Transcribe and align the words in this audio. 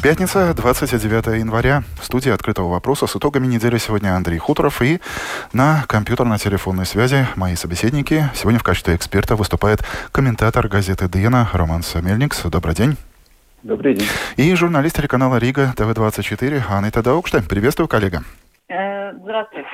Пятница, 0.00 0.54
29 0.54 1.40
января. 1.40 1.82
В 2.00 2.04
студии 2.04 2.30
«Открытого 2.30 2.68
вопроса» 2.68 3.08
с 3.08 3.16
итогами 3.16 3.48
недели 3.48 3.78
сегодня 3.78 4.14
Андрей 4.14 4.38
Хуторов. 4.38 4.80
И 4.80 5.00
на 5.52 5.84
компьютерно-телефонной 5.88 6.86
связи 6.86 7.26
мои 7.34 7.56
собеседники. 7.56 8.30
Сегодня 8.32 8.60
в 8.60 8.62
качестве 8.62 8.94
эксперта 8.94 9.34
выступает 9.34 9.82
комментатор 10.12 10.68
газеты 10.68 11.08
«Диена» 11.08 11.50
Роман 11.52 11.82
Самельникс. 11.82 12.42
Добрый 12.44 12.76
день. 12.76 12.96
Добрый 13.64 13.94
день. 13.94 14.08
И 14.36 14.54
журналист 14.54 14.96
телеканала 14.96 15.36
Рига 15.36 15.74
ТВ-24 15.76 16.62
Анна 16.68 16.92
Тадаукшта. 16.92 17.42
Приветствую, 17.42 17.88
коллега. 17.88 18.22
Э, 18.70 19.14
здравствуйте. 19.14 19.68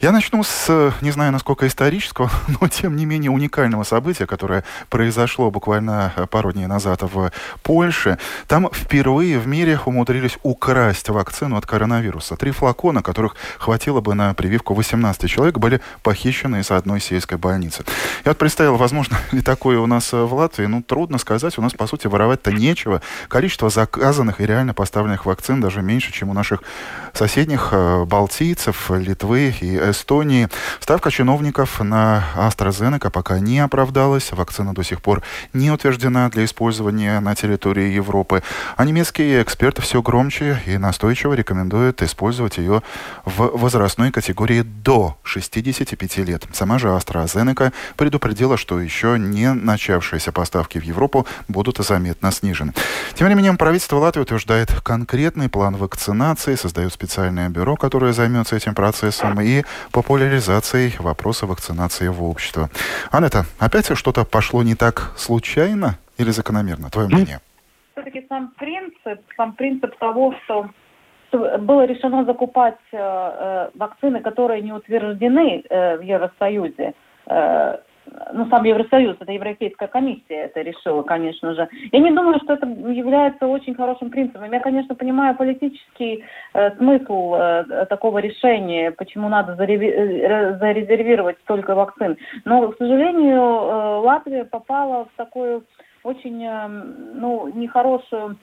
Я 0.00 0.12
начну 0.12 0.42
с, 0.44 0.92
не 1.00 1.10
знаю, 1.10 1.32
насколько 1.32 1.66
исторического, 1.66 2.30
но 2.60 2.68
тем 2.68 2.96
не 2.96 3.04
менее 3.04 3.30
уникального 3.30 3.82
события, 3.82 4.26
которое 4.26 4.64
произошло 4.90 5.50
буквально 5.50 6.12
пару 6.30 6.52
дней 6.52 6.66
назад 6.66 7.02
в 7.02 7.32
Польше. 7.62 8.18
Там 8.46 8.68
впервые 8.72 9.38
в 9.38 9.48
мире 9.48 9.78
умудрились 9.84 10.38
украсть 10.42 11.08
вакцину 11.08 11.56
от 11.56 11.66
коронавируса. 11.66 12.36
Три 12.36 12.52
флакона, 12.52 13.02
которых 13.02 13.34
хватило 13.58 14.00
бы 14.00 14.14
на 14.14 14.34
прививку 14.34 14.74
18 14.74 15.28
человек, 15.28 15.58
были 15.58 15.80
похищены 16.02 16.60
из 16.60 16.70
одной 16.70 17.00
сельской 17.00 17.38
больницы. 17.38 17.84
Я 18.24 18.30
вот 18.30 18.38
представил, 18.38 18.76
возможно 18.76 19.18
ли 19.32 19.42
такое 19.42 19.78
у 19.78 19.86
нас 19.86 20.12
в 20.12 20.32
Латвии. 20.32 20.66
Ну, 20.66 20.82
трудно 20.82 21.18
сказать. 21.18 21.58
У 21.58 21.62
нас, 21.62 21.74
по 21.74 21.88
сути, 21.88 22.06
воровать-то 22.06 22.52
нечего. 22.52 23.02
Количество 23.26 23.68
заказанных 23.68 24.40
и 24.40 24.46
реально 24.46 24.74
поставленных 24.74 25.26
вакцин 25.26 25.60
даже 25.60 25.82
меньше, 25.82 26.12
чем 26.12 26.30
у 26.30 26.34
наших 26.34 26.62
соседних 27.12 27.68
э, 27.72 28.04
балтийцев, 28.12 28.90
Литвы 28.90 29.54
и 29.62 29.78
Эстонии. 29.78 30.50
Ставка 30.80 31.10
чиновников 31.10 31.80
на 31.80 32.22
AstraZeneca 32.36 33.08
пока 33.08 33.38
не 33.38 33.58
оправдалась. 33.58 34.32
Вакцина 34.32 34.74
до 34.74 34.82
сих 34.82 35.00
пор 35.00 35.22
не 35.54 35.70
утверждена 35.70 36.28
для 36.28 36.44
использования 36.44 37.20
на 37.20 37.34
территории 37.34 37.88
Европы. 37.94 38.42
А 38.76 38.84
немецкие 38.84 39.42
эксперты 39.42 39.80
все 39.80 40.02
громче 40.02 40.62
и 40.66 40.76
настойчиво 40.76 41.32
рекомендуют 41.32 42.02
использовать 42.02 42.58
ее 42.58 42.82
в 43.24 43.56
возрастной 43.56 44.10
категории 44.10 44.60
до 44.60 45.16
65 45.22 46.18
лет. 46.18 46.44
Сама 46.52 46.78
же 46.78 46.88
AstraZeneca 46.88 47.72
предупредила, 47.96 48.58
что 48.58 48.78
еще 48.78 49.18
не 49.18 49.54
начавшиеся 49.54 50.32
поставки 50.32 50.78
в 50.78 50.82
Европу 50.82 51.26
будут 51.48 51.78
заметно 51.78 52.30
снижены. 52.30 52.74
Тем 53.14 53.26
временем 53.26 53.56
правительство 53.56 53.96
Латвии 53.96 54.20
утверждает 54.20 54.70
конкретный 54.82 55.48
план 55.48 55.76
вакцинации, 55.76 56.56
создает 56.56 56.92
специальное 56.92 57.48
бюро, 57.48 57.76
которое 57.76 58.01
которая 58.02 58.14
займется 58.14 58.56
этим 58.56 58.74
процессом, 58.74 59.40
и 59.40 59.62
популяризацией 59.92 60.96
вопроса 60.98 61.46
вакцинации 61.46 62.08
в 62.08 62.24
обществе. 62.24 62.64
Анетта, 63.12 63.44
опять 63.60 63.96
что-то 63.96 64.24
пошло 64.24 64.64
не 64.64 64.74
так 64.74 65.12
случайно 65.16 65.98
или 66.18 66.30
закономерно? 66.30 66.90
Твое 66.90 67.06
мнение? 67.06 67.38
Все-таки 67.92 68.26
сам 68.28 68.52
принцип, 68.58 69.20
сам 69.36 69.52
принцип 69.52 69.96
того, 69.98 70.34
что 70.44 70.68
было 71.60 71.86
решено 71.86 72.24
закупать 72.24 72.78
э, 72.90 72.96
э, 72.98 73.70
вакцины, 73.76 74.20
которые 74.20 74.62
не 74.62 74.72
утверждены 74.72 75.62
э, 75.70 75.98
в 75.98 76.00
Евросоюзе, 76.00 76.94
э, 77.26 77.76
ну, 78.32 78.48
сам 78.48 78.64
Евросоюз, 78.64 79.16
это 79.20 79.32
Европейская 79.32 79.86
комиссия 79.86 80.44
это 80.44 80.60
решила, 80.60 81.02
конечно 81.02 81.54
же. 81.54 81.68
Я 81.92 81.98
не 82.00 82.10
думаю, 82.10 82.40
что 82.42 82.54
это 82.54 82.66
является 82.66 83.46
очень 83.46 83.74
хорошим 83.74 84.10
принципом. 84.10 84.50
Я, 84.50 84.60
конечно, 84.60 84.94
понимаю 84.94 85.36
политический 85.36 86.24
э, 86.54 86.76
смысл 86.76 87.34
э, 87.34 87.86
такого 87.88 88.18
решения, 88.18 88.90
почему 88.90 89.28
надо 89.28 89.52
э, 89.52 90.58
зарезервировать 90.58 91.38
столько 91.44 91.74
вакцин. 91.74 92.16
Но, 92.44 92.68
к 92.68 92.78
сожалению, 92.78 93.40
э, 93.40 94.00
Латвия 94.00 94.44
попала 94.44 95.04
в 95.04 95.16
такую 95.16 95.64
очень, 96.02 96.44
э, 96.44 96.68
ну, 96.68 97.48
нехорошую 97.54 98.36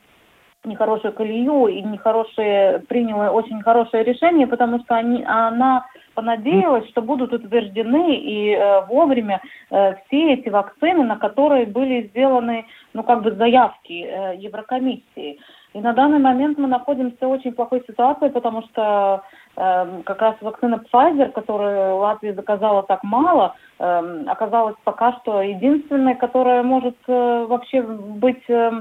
нехорошую 0.65 1.13
колею 1.13 1.67
и 1.67 1.81
нехорошее, 1.81 2.79
приняла 2.87 3.31
очень 3.31 3.61
хорошее 3.61 4.03
решение, 4.03 4.45
потому 4.45 4.79
что 4.79 4.95
они, 4.95 5.23
она 5.23 5.85
понадеялась, 6.15 6.87
что 6.89 7.01
будут 7.01 7.31
утверждены 7.31 8.15
и 8.15 8.51
э, 8.51 8.85
вовремя 8.87 9.41
э, 9.69 9.95
все 10.05 10.33
эти 10.33 10.49
вакцины, 10.49 11.03
на 11.03 11.17
которые 11.17 11.65
были 11.65 12.07
сделаны, 12.07 12.65
ну, 12.93 13.03
как 13.03 13.23
бы 13.23 13.31
заявки 13.31 14.03
э, 14.03 14.35
Еврокомиссии. 14.37 15.39
И 15.73 15.79
на 15.79 15.93
данный 15.93 16.19
момент 16.19 16.57
мы 16.57 16.67
находимся 16.67 17.25
в 17.25 17.31
очень 17.31 17.53
плохой 17.53 17.81
ситуации, 17.87 18.27
потому 18.29 18.63
что 18.63 19.23
э, 19.55 20.01
как 20.03 20.21
раз 20.21 20.35
вакцина 20.41 20.83
Pfizer, 20.91 21.31
которую 21.31 21.97
Латвия 21.97 22.33
заказала 22.33 22.83
так 22.83 23.01
мало, 23.03 23.55
э, 23.77 24.23
оказалась 24.27 24.75
пока 24.83 25.13
что 25.21 25.41
единственной, 25.41 26.15
которая 26.15 26.63
может 26.63 26.97
э, 27.07 27.45
вообще 27.47 27.81
быть... 27.81 28.43
Э, 28.49 28.71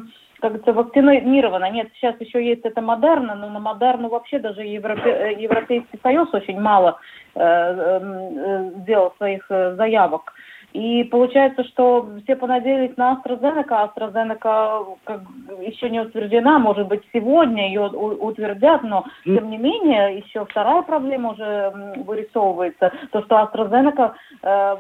как 0.40 0.52
говорится, 0.52 0.72
вакцинирована. 0.72 1.70
Нет, 1.70 1.88
сейчас 1.94 2.14
еще 2.20 2.44
есть 2.44 2.62
это 2.64 2.80
Модерна, 2.80 3.34
но 3.34 3.48
на 3.50 3.58
Модерну 3.58 4.08
вообще 4.08 4.38
даже 4.38 4.62
Европе, 4.62 5.10
э, 5.10 5.42
Европейский 5.42 5.98
Союз 6.02 6.32
очень 6.32 6.60
мало 6.60 6.98
э, 7.34 7.40
э, 7.40 8.70
сделал 8.82 9.14
своих 9.16 9.46
э, 9.50 9.74
заявок. 9.76 10.32
И 10.72 11.04
получается, 11.04 11.64
что 11.64 12.08
все 12.24 12.36
понадеялись 12.36 12.96
на 12.96 13.14
AstraZeneca. 13.14 13.90
AstraZeneca 13.96 14.98
как, 15.04 15.22
еще 15.60 15.88
не 15.88 16.00
утверждена, 16.00 16.58
может 16.58 16.88
быть, 16.88 17.02
сегодня 17.12 17.68
ее 17.68 17.86
утвердят, 17.86 18.82
но 18.82 19.04
тем 19.24 19.50
не 19.50 19.56
менее 19.56 20.18
еще 20.18 20.44
вторая 20.44 20.82
проблема 20.82 21.32
уже 21.32 21.72
вырисовывается. 22.04 22.92
То, 23.12 23.22
что 23.22 23.36
AstraZeneca 23.36 24.12
э, 24.42 24.76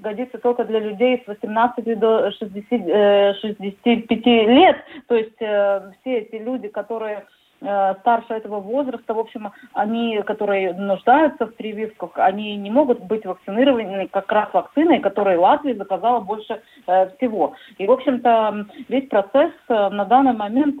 годится 0.00 0.38
только 0.38 0.64
для 0.64 0.80
людей 0.80 1.22
с 1.24 1.28
18 1.28 1.98
до 1.98 2.32
60, 2.32 2.70
э, 2.72 3.34
65 3.40 4.26
лет. 4.26 4.76
То 5.06 5.14
есть 5.14 5.40
э, 5.40 5.92
все 6.00 6.18
эти 6.18 6.42
люди, 6.42 6.68
которые 6.68 7.26
старше 7.60 8.34
этого 8.34 8.60
возраста, 8.60 9.14
в 9.14 9.18
общем, 9.18 9.50
они, 9.72 10.22
которые 10.22 10.74
нуждаются 10.74 11.46
в 11.46 11.54
прививках, 11.54 12.12
они 12.14 12.56
не 12.56 12.70
могут 12.70 13.00
быть 13.00 13.26
вакцинированы 13.26 14.06
как 14.08 14.30
раз 14.30 14.48
вакциной, 14.52 15.00
которой 15.00 15.36
Латвия 15.36 15.74
заказала 15.74 16.20
больше 16.20 16.62
э, 16.86 17.10
всего. 17.16 17.54
И, 17.78 17.86
в 17.86 17.90
общем-то, 17.90 18.66
весь 18.88 19.08
процесс 19.08 19.52
э, 19.68 19.88
на 19.88 20.04
данный 20.04 20.34
момент, 20.34 20.80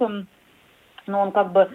ну, 1.06 1.18
он 1.18 1.32
как 1.32 1.52
бы 1.52 1.68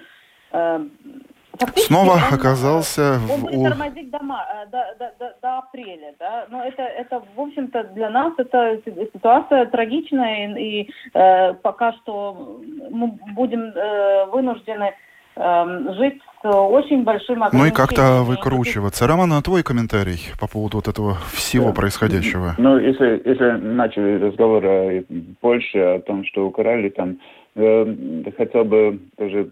Снова 1.75 2.14
он, 2.14 2.34
оказался 2.34 3.19
он 3.31 3.41
в... 3.41 3.41
будет 3.41 3.64
тормозить 3.64 4.09
до, 4.09 4.19
до, 4.19 4.96
до, 5.00 5.14
до, 5.19 5.36
до 5.41 5.58
апреля, 5.59 6.14
да, 6.19 6.46
но 6.50 6.64
это, 6.64 6.81
это, 6.81 7.22
в 7.36 7.40
общем-то, 7.40 7.84
для 7.96 8.09
нас 8.09 8.34
это 8.38 8.80
ситуация 9.14 9.66
трагичная, 9.68 10.56
и, 10.58 10.81
и 10.81 10.90
э, 11.14 11.53
пока 11.53 11.94
что 11.94 12.62
мы 12.90 13.08
будем 13.36 13.62
э, 13.62 14.25
вынуждены 14.31 14.94
э, 15.36 15.94
жить 16.00 16.22
с 16.41 16.46
очень 16.46 17.03
большим 17.03 17.44
Ну 17.53 17.66
и 17.66 17.72
как-то 17.72 18.24
выкручиваться. 18.24 19.08
Роман, 19.08 19.34
а 19.34 19.41
твой 19.41 19.64
комментарий 19.64 20.20
по 20.40 20.47
поводу 20.47 20.78
вот 20.78 20.88
этого 20.88 21.18
всего 21.31 21.68
да. 21.68 21.74
происходящего? 21.74 22.56
Ну, 22.58 22.78
если, 22.80 23.22
если 23.25 23.52
начали 23.52 24.20
разговор 24.20 24.66
о 24.66 25.03
Польше, 25.40 25.78
о 25.78 26.00
том, 26.00 26.25
что 26.25 26.47
украли 26.47 26.90
там, 26.90 27.20
э, 27.56 28.24
хотел 28.38 28.66
бы 28.66 29.00
тоже 29.18 29.50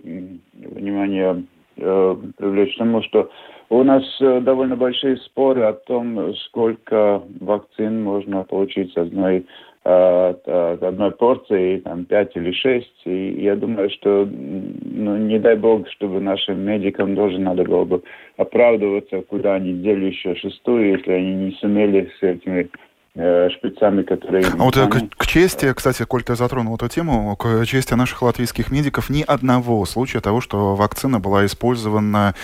внимание 0.53 1.45
Э, 1.83 2.15
привлечь 2.37 2.75
к 2.75 2.77
тому, 2.77 3.01
что 3.01 3.29
у 3.69 3.83
нас 3.83 4.03
э, 4.21 4.39
довольно 4.41 4.75
большие 4.75 5.17
споры 5.17 5.63
о 5.63 5.73
том, 5.73 6.35
сколько 6.45 7.23
вакцин 7.39 8.03
можно 8.03 8.43
получить 8.43 8.93
с 8.93 8.97
одной, 8.97 9.47
э, 9.83 10.29
от 10.29 10.83
одной 10.83 11.11
порции, 11.11 11.79
там, 11.79 12.05
пять 12.05 12.35
или 12.35 12.51
шесть. 12.51 13.01
И 13.05 13.41
я 13.41 13.55
думаю, 13.55 13.89
что, 13.89 14.27
ну, 14.29 15.17
не 15.17 15.39
дай 15.39 15.55
бог, 15.55 15.89
чтобы 15.89 16.19
нашим 16.19 16.59
медикам 16.59 17.15
тоже 17.15 17.39
надо 17.39 17.63
было 17.63 17.85
бы 17.85 18.03
оправдываться, 18.37 19.23
куда 19.23 19.55
они 19.55 19.73
дели 19.73 20.05
еще 20.05 20.35
шестую, 20.35 20.97
если 20.97 21.11
они 21.11 21.33
не 21.33 21.51
сумели 21.53 22.11
с 22.19 22.23
этими 22.23 22.69
шприцами, 23.13 24.03
которые... 24.03 24.45
А 24.45 24.63
вот 24.63 24.77
э, 24.77 24.87
к, 24.87 25.17
к 25.17 25.27
чести, 25.27 25.73
кстати, 25.73 26.05
коль 26.05 26.23
ты 26.23 26.35
затронул 26.35 26.75
эту 26.75 26.87
тему, 26.87 27.35
к 27.35 27.65
чести 27.65 27.93
наших 27.93 28.21
латвийских 28.21 28.71
медиков 28.71 29.09
ни 29.09 29.21
одного 29.21 29.85
случая 29.85 30.21
того, 30.21 30.39
что 30.39 30.75
вакцина 30.75 31.19
была 31.19 31.45
использована 31.45 32.35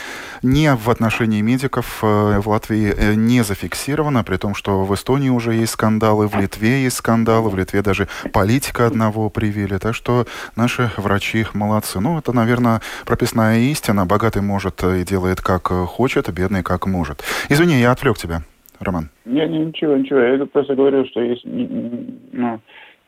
не 0.44 0.74
в 0.76 0.90
отношении 0.90 1.40
медиков 1.40 2.00
э, 2.04 2.40
в 2.40 2.50
Латвии 2.50 3.16
не 3.16 3.44
зафиксировано, 3.44 4.26
при 4.26 4.36
том, 4.36 4.56
что 4.56 4.84
в 4.84 4.94
Эстонии 4.94 5.30
уже 5.30 5.54
есть 5.54 5.72
скандалы, 5.72 6.28
в 6.28 6.36
Литве 6.36 6.84
есть 6.84 6.98
скандалы, 6.98 7.50
в 7.50 7.58
Литве 7.58 7.82
даже 7.82 8.10
политика 8.34 8.88
одного 8.88 9.30
привели, 9.30 9.78
так 9.78 9.96
что 9.96 10.28
наши 10.58 10.92
врачи 10.98 11.46
молодцы. 11.54 12.02
Ну, 12.02 12.18
это, 12.20 12.34
наверное, 12.34 12.82
прописная 13.06 13.60
истина. 13.60 14.06
Богатый 14.06 14.42
может 14.42 14.84
и 14.84 15.04
делает 15.06 15.40
как 15.40 15.68
хочет, 15.68 16.28
а 16.28 16.34
бедный 16.34 16.62
как 16.62 16.88
может. 16.88 17.24
Извини, 17.48 17.80
я 17.80 17.92
отвлек 17.92 18.18
тебя. 18.18 18.42
Роман? 18.80 19.10
Не, 19.26 19.48
не, 19.48 19.60
ничего, 19.66 19.96
ничего. 19.98 20.20
Я 20.20 20.46
просто 20.46 20.76
говорю, 20.76 21.06
что 21.06 21.22
есть, 21.22 21.44
ну, 21.46 22.60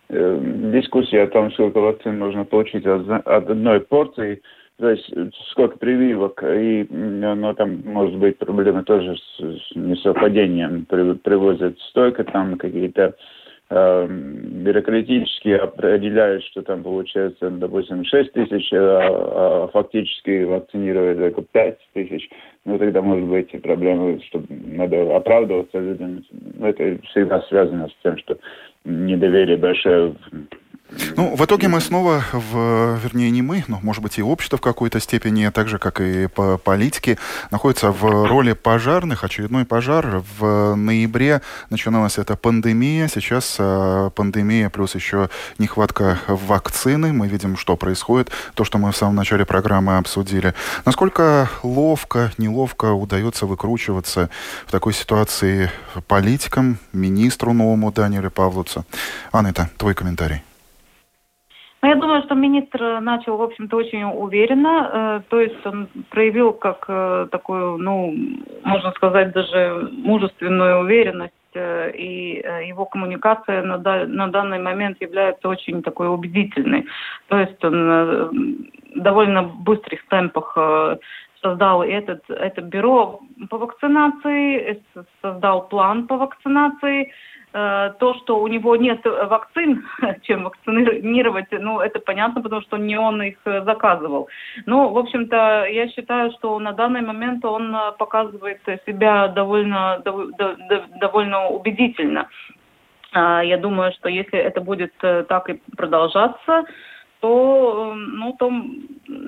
дискуссия 0.10 1.24
о 1.24 1.27
том, 1.27 1.51
сколько 1.51 1.80
вакцин 1.80 2.18
можно 2.18 2.44
получить 2.44 2.86
от, 2.86 3.07
от 3.10 3.50
одной 3.50 3.80
порции, 3.81 4.42
то 4.80 4.89
есть 4.89 5.13
сколько 5.51 5.77
прививок, 5.77 6.42
и 6.44 6.88
ну, 6.89 7.54
там 7.54 7.81
может 7.86 8.16
быть 8.16 8.38
проблемы 8.38 8.83
тоже 8.83 9.18
с, 9.18 9.38
с 9.38 9.75
несовпадением. 9.75 10.86
При, 10.86 11.13
привозят 11.16 11.77
столько 11.89 12.24
там 12.24 12.57
какие-то 12.57 13.13
э, 13.69 14.07
бюрократически 14.10 15.50
определяют, 15.50 16.44
что 16.45 16.62
там 16.62 16.83
получается, 16.83 17.50
допустим, 17.50 18.04
6 18.04 18.31
тысяч, 18.33 18.74
а, 18.74 19.66
а 19.66 19.68
фактически 19.71 20.44
вакцинируют 20.44 21.19
только 21.19 21.42
5 21.42 21.77
тысяч. 21.94 22.30
Ну, 22.66 22.77
тогда 22.77 23.01
может 23.01 23.27
быть 23.27 23.54
и 23.54 23.57
проблемы, 23.57 24.21
что 24.27 24.44
надо 24.50 25.16
оправдываться 25.16 25.80
людям. 25.80 26.24
Это 26.62 27.00
всегда 27.10 27.42
связано 27.44 27.88
с 27.88 28.04
тем, 28.04 28.18
что 28.18 28.38
недоверие 28.86 29.57
большое 29.57 30.13
ну, 31.15 31.36
в 31.36 31.45
итоге 31.45 31.68
мы 31.68 31.81
снова, 31.81 32.24
в, 32.31 32.97
вернее, 33.03 33.30
не 33.30 33.41
мы, 33.41 33.63
но, 33.68 33.80
может 33.83 34.01
быть, 34.01 34.18
и 34.18 34.24
общество 34.24 34.57
в 34.57 34.62
какой-то 34.62 35.00
степени, 35.00 35.50
так 35.50 35.68
же, 35.68 35.77
как 35.77 36.01
и 36.01 36.27
по 36.27 36.57
политике, 36.57 37.18
находится 37.51 37.91
в 37.91 38.27
роли 38.27 38.53
пожарных. 38.53 39.24
Очередной 39.24 39.65
пожар. 39.65 40.24
В 40.39 40.75
ноябре 40.75 41.41
начиналась 41.69 42.18
эта 42.18 42.36
пандемия. 42.36 43.07
Сейчас 43.07 43.57
э, 43.59 44.09
пандемия 44.15 44.69
плюс 44.69 44.95
еще 44.95 45.30
нехватка 45.59 46.19
вакцины. 46.27 47.13
Мы 47.13 47.27
видим, 47.27 47.56
что 47.57 47.75
происходит. 47.75 48.31
То, 48.56 48.63
что 48.63 48.77
мы 48.77 48.91
в 48.91 48.97
самом 48.97 49.15
начале 49.15 49.45
программы 49.45 49.97
обсудили. 49.97 50.56
Насколько 50.86 51.50
ловко, 51.62 52.31
неловко 52.38 52.94
удается 52.94 53.45
выкручиваться 53.45 54.30
в 54.65 54.71
такой 54.71 54.94
ситуации 54.94 55.69
политикам, 56.07 56.80
министру 56.94 57.53
новому 57.53 57.91
Даниэлю 57.91 58.31
Павлуцу? 58.31 58.86
Анна, 59.31 59.53
твой 59.77 59.94
комментарий. 59.94 60.49
Ну, 61.81 61.88
я 61.88 61.96
думаю, 61.96 62.24
что 62.24 62.36
министр 62.36 63.00
начал, 63.00 63.38
в 63.38 63.42
общем-то, 63.42 63.78
очень 63.78 64.04
уверенно. 64.04 64.90
Э, 64.92 65.22
то 65.30 65.40
есть 65.40 65.66
он 65.66 65.88
проявил 66.10 66.52
как 66.52 66.86
э, 66.90 67.28
такую, 67.31 67.78
ну, 67.78 68.14
можно 68.64 68.92
сказать, 68.92 69.31
даже 69.31 69.90
мужественную 69.94 70.81
уверенность 70.81 71.34
э, 71.54 71.92
и 71.92 72.44
его 72.68 72.86
коммуникация 72.86 73.64
на, 73.64 73.78
на 73.78 74.28
данный 74.28 74.60
момент 74.60 74.98
является 75.00 75.48
очень 75.48 75.81
такой 75.81 76.10
убедительной. 76.10 76.86
То 77.28 77.40
есть 77.40 77.64
он 77.64 78.70
довольно 78.96 79.44
быстрых 79.44 80.06
темпах 80.10 80.58
создал 81.42 81.84
этот, 81.84 82.30
это 82.30 82.60
бюро 82.60 83.22
по 83.50 83.58
вакцинации, 83.58 84.84
создал 85.22 85.70
план 85.70 86.08
по 86.08 86.18
вакцинации, 86.18 87.04
Э, 87.04 87.38
то, 87.51 88.13
что 88.22 88.40
у 88.40 88.48
него 88.48 88.75
нет 88.75 89.04
вакцин, 89.04 89.84
чем 90.22 90.44
вакцинировать, 90.44 91.48
ну, 91.51 91.80
это 91.80 92.00
понятно, 92.00 92.42
потому 92.42 92.62
что 92.62 92.78
не 92.78 92.98
он 92.98 93.22
их 93.24 93.38
э, 93.46 93.63
заказывал. 93.63 94.30
Но, 94.68 94.90
в 94.90 94.98
общем-то, 94.98 95.66
я 95.66 95.88
считаю, 95.90 96.31
что 96.34 96.60
на 96.60 96.74
данный 96.74 97.01
момент 97.01 97.44
он 97.44 97.75
э, 97.75 97.92
показывает 97.98 98.62
себя 98.86 99.28
довольно, 99.30 100.01
довольно 101.01 101.48
убедительно. 101.48 102.28
Я 103.12 103.57
думаю, 103.57 103.92
что 103.94 104.07
если 104.07 104.38
это 104.38 104.62
будет 104.62 104.94
так 105.00 105.50
и 105.50 105.60
продолжаться, 105.75 106.66
то, 107.22 107.94
ну, 107.96 108.36
то 108.38 108.51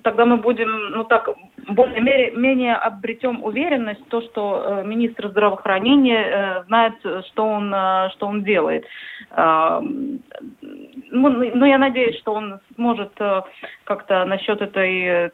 тогда 0.03 0.25
мы 0.25 0.37
будем, 0.37 0.91
ну 0.91 1.03
так, 1.03 1.29
более-менее 1.73 2.75
обретем 2.75 3.43
уверенность 3.43 4.01
в 4.01 4.09
то, 4.09 4.21
что 4.21 4.63
э, 4.63 4.83
министр 4.85 5.29
здравоохранения 5.29 6.23
э, 6.23 6.63
знает, 6.65 6.93
что 7.27 7.45
он, 7.45 7.73
э, 7.73 8.09
что 8.11 8.27
он 8.27 8.43
делает. 8.43 8.85
Э, 9.31 9.79
ну, 9.81 11.29
ну, 11.29 11.65
я 11.65 11.77
надеюсь, 11.77 12.17
что 12.19 12.33
он 12.33 12.59
сможет 12.75 13.11
э, 13.19 13.41
как-то 13.83 14.25
насчет 14.25 14.61
этой 14.61 15.03
э, 15.03 15.29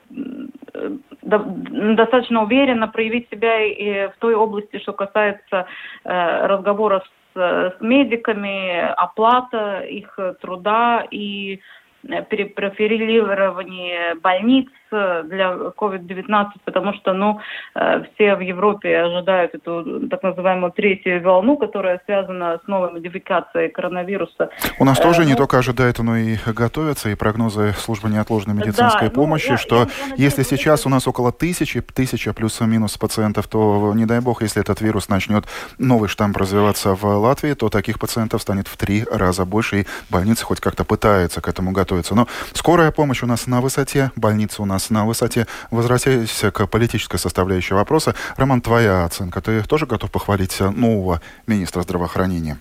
достаточно 0.74 2.44
уверенно 2.44 2.88
проявить 2.88 3.30
себя 3.30 3.64
и 3.64 4.08
в 4.10 4.18
той 4.20 4.36
области, 4.36 4.80
что 4.80 4.94
касается 4.94 5.68
э, 6.04 6.48
разговора 6.48 7.04
с, 7.34 7.40
с 7.40 7.76
медиками, 7.82 8.80
оплата 8.96 9.82
их 9.82 10.18
труда 10.42 11.06
и 11.12 11.62
Э, 12.10 12.24
перепрофилирование 12.24 14.16
больниц 14.16 14.70
для 14.92 15.54
COVID-19, 15.78 16.46
потому 16.66 16.94
что 16.94 17.14
ну, 17.14 17.40
э, 17.76 18.04
все 18.14 18.36
в 18.36 18.42
Европе 18.42 18.98
ожидают 18.98 19.56
эту 19.56 20.08
так 20.08 20.24
называемую 20.24 20.72
третью 20.72 21.22
волну, 21.24 21.58
которая 21.58 22.02
связана 22.06 22.60
с 22.64 22.68
новой 22.68 22.92
модификацией 22.92 23.70
коронавируса. 23.70 24.50
У 24.80 24.86
нас 24.86 25.00
тоже 25.00 25.24
э, 25.24 25.26
не 25.26 25.32
ну, 25.32 25.38
только 25.38 25.58
ожидают, 25.58 26.00
но 26.00 26.16
и 26.16 26.38
готовятся, 26.46 27.10
и 27.10 27.16
прогнозы 27.16 27.74
службы 27.74 28.10
неотложной 28.10 28.54
медицинской 28.54 29.08
да, 29.08 29.14
ну, 29.16 29.22
помощи, 29.22 29.52
ну, 29.52 29.58
что 29.58 29.76
я, 29.76 29.88
я 30.16 30.26
если 30.28 30.44
сейчас 30.44 30.86
у 30.86 30.90
нас 30.90 31.08
около 31.08 31.32
тысячи, 31.32 31.82
тысяча 31.82 32.34
плюс-минус 32.34 32.98
пациентов, 32.98 33.48
то 33.48 33.94
не 33.96 34.06
дай 34.06 34.20
бог, 34.20 34.42
если 34.42 34.62
этот 34.62 34.82
вирус 34.82 35.10
начнет 35.10 35.46
новый 35.78 36.10
штамп 36.10 36.38
развиваться 36.38 36.96
в 36.96 37.06
Латвии, 37.06 37.54
то 37.54 37.70
таких 37.70 37.98
пациентов 37.98 38.42
станет 38.42 38.68
в 38.68 38.76
три 38.78 39.06
раза 39.10 39.46
больше, 39.46 39.82
и 39.82 39.86
больницы 40.10 40.44
хоть 40.44 40.60
как-то 40.60 40.84
пытаются 40.84 41.42
к 41.42 41.48
этому 41.48 41.72
готовиться. 41.72 42.14
Но 42.14 42.28
скорая 42.54 42.92
помощь 42.92 43.24
у 43.24 43.26
нас 43.26 43.48
на 43.48 43.62
высоте, 43.62 44.12
больница 44.16 44.62
у 44.62 44.66
нас 44.66 44.77
на 44.90 45.06
высоте. 45.06 45.46
Возвращаясь 45.72 46.44
к 46.54 46.68
политической 46.68 47.18
составляющей 47.18 47.74
вопроса, 47.74 48.16
Роман, 48.38 48.62
твоя 48.62 49.06
оценка. 49.06 49.42
Ты 49.42 49.64
тоже 49.64 49.86
готов 49.86 50.12
похвалить 50.12 50.60
нового 50.60 51.22
министра 51.48 51.82
здравоохранения? 51.82 52.58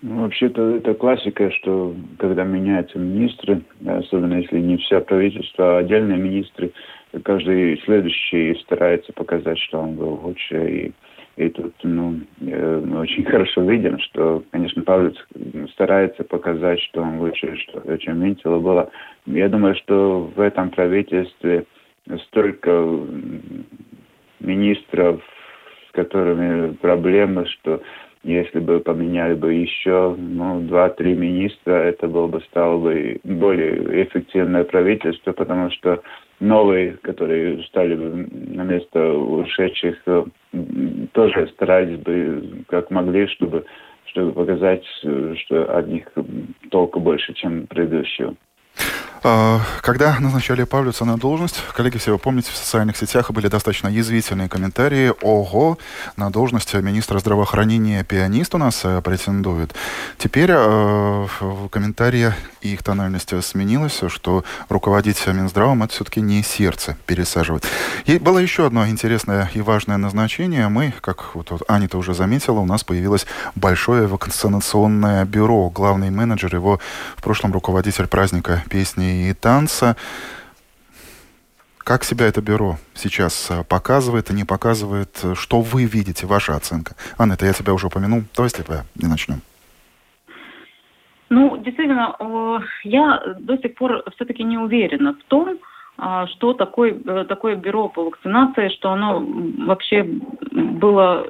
Ну, 0.00 0.22
вообще-то 0.22 0.76
это 0.76 0.94
классика, 0.94 1.50
что 1.50 1.94
когда 2.18 2.44
меняются 2.44 2.98
министры, 2.98 3.62
особенно 3.84 4.34
если 4.34 4.60
не 4.60 4.76
вся 4.76 5.00
правительство, 5.00 5.76
а 5.76 5.78
отдельные 5.78 6.18
министры, 6.18 6.72
каждый 7.24 7.80
следующий 7.84 8.54
старается 8.62 9.12
показать, 9.12 9.58
что 9.58 9.80
он 9.80 9.94
был 9.94 10.20
лучше 10.22 10.70
и 10.70 10.92
и 11.38 11.48
тут 11.50 11.72
ну, 11.84 12.20
э, 12.40 12.84
очень 12.96 13.24
хорошо 13.30 13.62
видим, 13.62 13.98
что, 14.00 14.42
конечно, 14.50 14.82
Павлович 14.82 15.16
старается 15.72 16.24
показать, 16.24 16.80
что 16.80 17.02
он 17.02 17.20
лучше, 17.20 17.56
что, 17.56 17.96
чем 17.98 18.20
Винтила 18.20 18.58
было. 18.58 18.90
Я 19.26 19.48
думаю, 19.48 19.76
что 19.76 20.30
в 20.34 20.40
этом 20.40 20.70
правительстве 20.70 21.64
столько 22.26 22.70
министров, 24.40 25.20
с 25.88 25.92
которыми 25.92 26.74
проблемы, 26.74 27.46
что 27.46 27.82
если 28.24 28.58
бы 28.58 28.80
поменяли 28.80 29.34
бы 29.34 29.54
еще 29.54 30.16
ну, 30.18 30.60
два-три 30.62 31.14
министра, 31.14 31.72
это 31.72 32.08
было 32.08 32.26
бы 32.26 32.40
стало 32.42 32.78
бы 32.78 33.20
более 33.22 34.02
эффективное 34.02 34.64
правительство, 34.64 35.32
потому 35.32 35.70
что 35.70 36.02
новые, 36.40 36.92
которые 37.02 37.62
стали 37.64 37.94
бы 37.94 38.28
на 38.54 38.62
место 38.62 39.12
ушедших, 39.12 39.96
э, 40.06 40.24
тоже 41.12 41.48
старались 41.54 41.98
бы 41.98 42.64
как 42.68 42.90
могли, 42.90 43.26
чтобы, 43.28 43.64
чтобы 44.06 44.32
показать, 44.32 44.84
э, 45.04 45.34
что 45.38 45.76
от 45.76 45.88
них 45.88 46.06
толку 46.70 47.00
больше, 47.00 47.34
чем 47.34 47.66
предыдущего. 47.66 48.34
А, 49.22 49.60
когда 49.80 50.18
назначали 50.20 50.64
Павлюца 50.64 51.04
на 51.04 51.16
должность, 51.16 51.60
коллеги, 51.74 51.98
все 51.98 52.12
вы 52.12 52.18
помните, 52.18 52.50
в 52.52 52.56
социальных 52.56 52.96
сетях 52.96 53.30
были 53.30 53.48
достаточно 53.48 53.88
язвительные 53.88 54.48
комментарии. 54.48 55.12
Ого, 55.22 55.78
на 56.16 56.30
должность 56.30 56.72
министра 56.74 57.18
здравоохранения 57.18 58.04
пианист 58.04 58.54
у 58.54 58.58
нас 58.58 58.80
э, 58.84 59.00
претендует. 59.02 59.74
Теперь 60.18 60.50
э, 60.52 61.26
комментарии 61.70 62.32
их 62.60 62.82
тональность 62.82 63.32
сменилась, 63.44 64.00
что 64.08 64.44
руководить 64.68 65.26
Минздравом 65.26 65.82
это 65.82 65.92
все-таки 65.92 66.20
не 66.20 66.42
сердце 66.42 66.96
пересаживать. 67.06 67.64
И 68.06 68.18
было 68.18 68.38
еще 68.38 68.66
одно 68.66 68.86
интересное 68.88 69.50
и 69.54 69.60
важное 69.60 69.96
назначение. 69.96 70.68
Мы, 70.68 70.94
как 71.00 71.34
вот, 71.34 71.50
вот 71.50 71.62
Аня-то 71.68 71.98
уже 71.98 72.14
заметила, 72.14 72.60
у 72.60 72.66
нас 72.66 72.84
появилось 72.84 73.26
большое 73.54 74.06
вакцинационное 74.06 75.24
бюро. 75.24 75.70
Главный 75.70 76.10
менеджер 76.10 76.54
его 76.54 76.80
в 77.16 77.22
прошлом 77.22 77.52
руководитель 77.52 78.06
праздника 78.06 78.62
песни 78.68 79.07
и 79.08 79.34
танца. 79.34 79.96
Как 81.78 82.04
себя 82.04 82.26
это 82.26 82.42
бюро 82.42 82.76
сейчас 82.94 83.50
э, 83.50 83.64
показывает 83.64 84.30
и 84.30 84.34
не 84.34 84.44
показывает? 84.44 85.24
Что 85.34 85.60
вы 85.60 85.84
видите, 85.84 86.26
ваша 86.26 86.54
оценка? 86.54 86.94
Анна, 87.16 87.32
это 87.32 87.46
я 87.46 87.52
тебя 87.52 87.72
уже 87.72 87.86
упомянул. 87.86 88.24
Давай 88.34 88.50
с 88.50 88.52
тебя 88.52 88.84
и 88.96 89.06
начнем. 89.06 89.40
Ну, 91.30 91.58
действительно, 91.58 92.16
я 92.84 93.22
до 93.38 93.58
сих 93.58 93.74
пор 93.74 94.02
все-таки 94.14 94.44
не 94.44 94.58
уверена 94.58 95.12
в 95.14 95.22
том, 95.28 95.58
что 96.28 96.52
такое, 96.52 96.94
э, 96.94 97.24
такое 97.24 97.56
бюро 97.56 97.88
по 97.88 98.04
вакцинации, 98.04 98.68
что 98.68 98.90
оно 98.90 99.24
вообще 99.66 100.04
было 100.04 101.26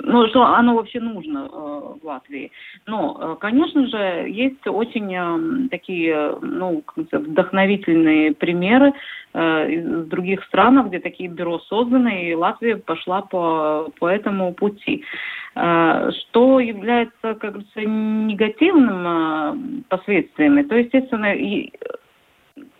ну, 0.00 0.26
что 0.28 0.44
оно 0.44 0.74
вообще 0.74 1.00
нужно 1.00 1.38
э, 1.38 1.80
в 2.00 2.02
Латвии. 2.02 2.50
Но, 2.86 3.18
э, 3.20 3.36
конечно 3.40 3.86
же, 3.88 4.28
есть 4.28 4.66
очень 4.66 5.68
такие, 5.68 6.38
ну, 6.40 6.82
вдохновительные 6.96 8.32
примеры 8.32 8.94
из 9.34 10.06
других 10.06 10.42
стран, 10.44 10.88
где 10.88 11.00
такие 11.00 11.28
бюро 11.28 11.58
созданы, 11.58 12.30
и 12.30 12.34
Латвия 12.34 12.76
пошла 12.76 13.20
по, 13.20 13.90
по 14.00 14.08
этому 14.08 14.54
пути. 14.54 15.04
что 15.52 16.60
является, 16.60 17.34
как 17.34 17.52
говорится, 17.52 17.80
негативным 17.80 19.84
последствиями, 19.90 20.62
то, 20.62 20.76
естественно, 20.76 21.34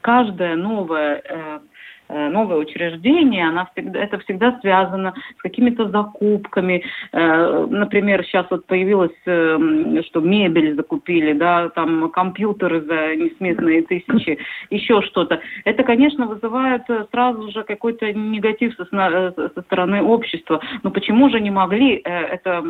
каждое 0.09 0.57
новое 0.57 1.21
Э, 1.23 1.61
новое 2.09 2.57
учреждение, 2.59 3.49
она 3.49 3.69
всегда, 3.73 4.01
это 4.01 4.19
всегда 4.21 4.59
связано 4.61 5.15
с 5.39 5.43
какими-то 5.43 5.89
закупками. 5.89 6.85
Э, 7.13 7.67
например, 7.69 8.25
сейчас 8.25 8.47
вот 8.51 8.67
появилось, 8.67 9.13
э, 9.27 10.03
что 10.07 10.21
мебель 10.21 10.75
закупили, 10.75 11.33
да, 11.33 11.69
там 11.71 12.11
компьютеры 12.11 12.81
за 12.83 13.17
несметные 13.17 13.83
тысячи, 13.83 14.39
еще 14.71 15.03
что-то. 15.03 15.41
Это, 15.65 15.83
конечно, 15.83 16.27
вызывает 16.27 16.83
сразу 17.11 17.51
же 17.51 17.65
какой-то 17.65 18.13
негатив 18.13 18.75
со, 18.77 18.85
со 18.85 19.63
стороны 19.63 20.03
общества. 20.03 20.61
Но 20.83 20.91
почему 20.91 21.31
же 21.31 21.41
не 21.41 21.51
могли 21.51 22.03
это 22.05 22.65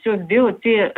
все 0.00 0.16
сделать 0.18 0.60
те 0.62 0.92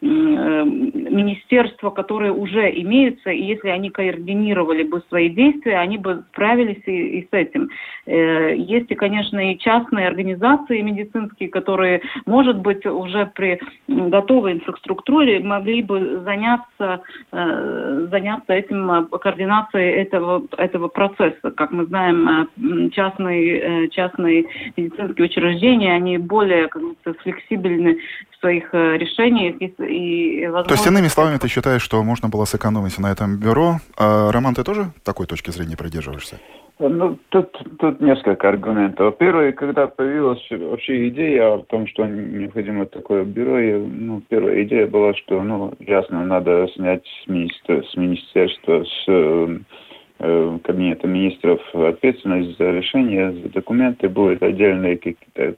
министерства, 0.00 1.90
которые 1.90 2.32
уже 2.32 2.70
имеются, 2.80 3.30
и 3.30 3.42
если 3.42 3.68
они 3.68 3.90
координировали 3.90 4.82
бы 4.82 5.02
свои 5.08 5.28
действия, 5.28 5.78
они 5.78 5.98
бы 5.98 6.24
справились 6.32 6.82
и, 6.86 7.18
и 7.20 7.25
с 7.30 7.32
этим. 7.32 7.70
Э, 8.06 8.54
есть 8.56 8.90
и, 8.90 8.94
конечно, 8.94 9.52
и 9.52 9.58
частные 9.58 10.08
организации 10.08 10.80
медицинские, 10.80 11.48
которые, 11.48 12.02
может 12.24 12.58
быть, 12.58 12.86
уже 12.86 13.26
при 13.34 13.60
готовой 13.88 14.52
инфраструктуре 14.52 15.40
могли 15.40 15.82
бы 15.82 16.20
заняться, 16.24 17.00
э, 17.32 18.06
заняться 18.10 18.52
этим, 18.52 18.90
э, 18.90 19.18
координацией 19.18 20.02
этого, 20.02 20.44
этого 20.56 20.88
процесса. 20.88 21.50
Как 21.56 21.72
мы 21.72 21.86
знаем, 21.86 22.48
частные, 22.92 23.88
частные 23.90 24.46
медицинские 24.76 25.26
учреждения, 25.26 25.94
они 25.94 26.18
более 26.18 26.68
как 26.68 26.82
бы, 26.82 26.94
флексибельны 27.22 27.98
в 28.30 28.40
своих 28.40 28.72
решениях. 28.72 29.56
И, 29.60 29.66
и, 29.66 30.46
возможно... 30.46 30.68
То 30.68 30.74
есть, 30.74 30.86
иными 30.86 31.08
словами, 31.08 31.38
ты 31.38 31.48
считаешь, 31.48 31.82
что 31.82 32.02
можно 32.02 32.28
было 32.28 32.44
сэкономить 32.44 32.98
на 32.98 33.10
этом 33.10 33.38
бюро? 33.38 33.76
А, 33.98 34.30
Роман, 34.30 34.54
ты 34.54 34.64
тоже 34.64 34.92
такой 35.04 35.26
точки 35.26 35.50
зрения 35.50 35.76
придерживаешься? 35.76 36.38
Ну, 36.78 37.18
тут, 37.30 37.58
тут 37.78 38.00
несколько 38.00 38.50
аргументов. 38.50 39.16
Первый, 39.16 39.52
когда 39.52 39.86
появилась 39.86 40.46
вообще 40.50 41.08
идея 41.08 41.54
о 41.54 41.58
том, 41.62 41.86
что 41.86 42.04
необходимо 42.04 42.84
такое 42.84 43.24
бюро, 43.24 43.58
и, 43.58 43.72
ну, 43.78 44.20
первая 44.28 44.62
идея 44.64 44.86
была, 44.86 45.14
что, 45.14 45.42
ну, 45.42 45.72
ясно, 45.80 46.24
надо 46.26 46.68
снять 46.74 47.02
с, 47.06 47.28
министр, 47.28 47.82
с 47.86 47.96
министерства, 47.96 48.84
с 48.84 49.04
э, 49.08 50.58
кабинета 50.64 51.06
министров 51.06 51.60
ответственность 51.74 52.58
за 52.58 52.70
решение, 52.72 53.32
за 53.32 53.48
документы, 53.48 54.10
будет 54.10 54.42
отдельная 54.42 54.98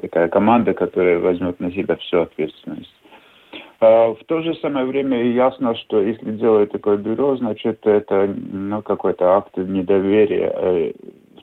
такая 0.01 0.29
команда, 0.29 0.73
которая 0.73 1.19
возьмет 1.19 1.59
на 1.59 1.73
себя 1.73 1.97
всю 1.97 2.21
ответственность. 2.21 2.95
А 3.81 4.13
в 4.13 4.25
то 4.27 4.43
же 4.43 4.55
самое 4.57 4.87
время 4.87 5.23
ясно, 5.23 5.77
что 5.77 6.01
если 6.03 6.33
делать 6.33 6.73
такое 6.73 6.97
бюро, 6.97 7.37
значит, 7.37 7.87
это 7.87 8.27
ну, 8.27 8.83
какой-то 8.83 9.37
акт 9.37 9.57
недоверия. 9.57 10.53
Э, 10.55 10.93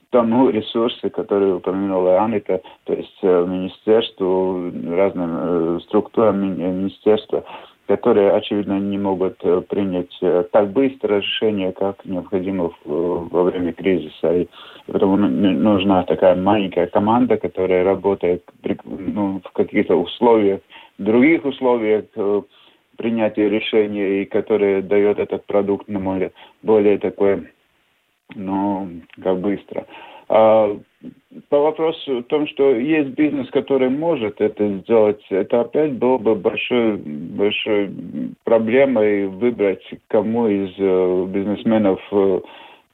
тому 0.10 0.50
ресурсы, 0.50 1.10
которые 1.10 1.56
упомянула 1.56 2.24
Аника, 2.24 2.62
то 2.86 2.94
есть 2.94 3.18
э, 3.22 3.46
министерству, 3.46 4.72
разным 4.96 5.78
э, 5.78 5.80
структурам 5.84 6.42
министерства, 6.42 7.44
которые, 7.88 8.32
очевидно, 8.32 8.80
не 8.80 8.98
могут 8.98 9.38
принять 9.68 10.20
так 10.52 10.72
быстро 10.72 11.18
решение, 11.18 11.72
как 11.72 12.04
необходимо 12.06 12.72
во 12.84 13.44
время 13.44 13.74
кризиса. 13.74 14.36
И 14.36 14.48
поэтому 14.88 15.18
нужна 15.18 16.04
такая 16.04 16.36
маленькая 16.36 16.88
команда, 16.88 17.38
которая 17.38 17.84
работает 17.84 18.44
ну, 18.86 19.42
в 19.44 19.52
каких-то 19.52 19.96
условиях, 19.96 20.62
других 20.98 21.46
условиях 21.46 22.06
э, 22.16 22.42
принятия 22.98 23.50
решения 23.50 24.22
и 24.22 24.26
которые 24.26 24.82
дает 24.82 25.20
этот 25.20 25.46
продукт 25.46 25.88
на 25.88 26.00
море 26.00 26.32
более 26.62 26.98
такой, 26.98 27.50
ну, 28.34 28.90
как 29.22 29.40
быстро. 29.40 29.86
А 30.28 30.78
по 31.50 31.60
вопросу 31.60 32.20
о 32.20 32.24
том, 32.24 32.48
что 32.48 32.76
есть 32.76 33.10
бизнес, 33.10 33.50
который 33.52 33.90
может 33.90 34.40
это 34.40 34.78
сделать, 34.80 35.22
это 35.30 35.62
опять 35.62 35.94
было 35.94 36.18
бы 36.18 36.36
большой, 36.36 36.96
большой 36.98 37.92
проблемой 38.44 39.28
выбрать, 39.28 39.84
кому 40.08 40.48
из 40.48 40.74
э, 40.78 41.26
бизнесменов 41.28 42.00
э, 42.12 42.40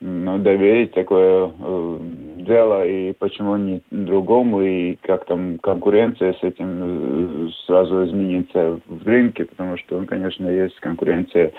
ну, 0.01 0.39
доверить 0.39 0.93
такое 0.93 1.51
э, 1.57 1.97
дело 2.38 2.85
и 2.85 3.13
почему 3.13 3.55
не 3.57 3.81
другому, 3.91 4.61
и 4.61 4.95
как 5.03 5.25
там 5.25 5.59
конкуренция 5.59 6.33
с 6.33 6.43
этим 6.43 7.47
э, 7.47 7.50
сразу 7.67 8.05
изменится 8.05 8.79
в 8.88 9.07
рынке, 9.07 9.45
потому 9.45 9.77
что, 9.77 10.03
конечно, 10.05 10.47
есть 10.50 10.79
конкуренция 10.79 11.51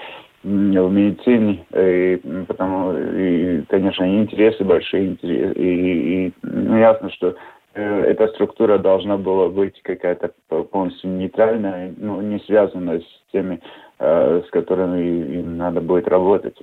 в 0.42 0.92
медицине, 0.92 1.64
и, 1.74 2.20
потому, 2.48 2.92
и, 2.96 3.62
конечно, 3.68 4.04
интересы 4.04 4.64
большие, 4.64 5.08
интересы, 5.08 5.52
и, 5.54 6.26
и 6.26 6.32
ну, 6.42 6.76
ясно, 6.78 7.10
что 7.10 7.36
э, 7.74 8.00
эта 8.04 8.28
структура 8.28 8.78
должна 8.78 9.16
была 9.16 9.48
быть 9.48 9.80
какая-то 9.82 10.32
полностью 10.64 11.10
нейтральная, 11.10 11.94
ну, 11.96 12.20
не 12.20 12.40
связанная 12.40 13.00
с 13.00 13.32
теми, 13.32 13.60
э, 13.98 14.42
с 14.46 14.50
которыми 14.50 15.40
им 15.40 15.56
надо 15.56 15.80
будет 15.80 16.08
работать. 16.08 16.56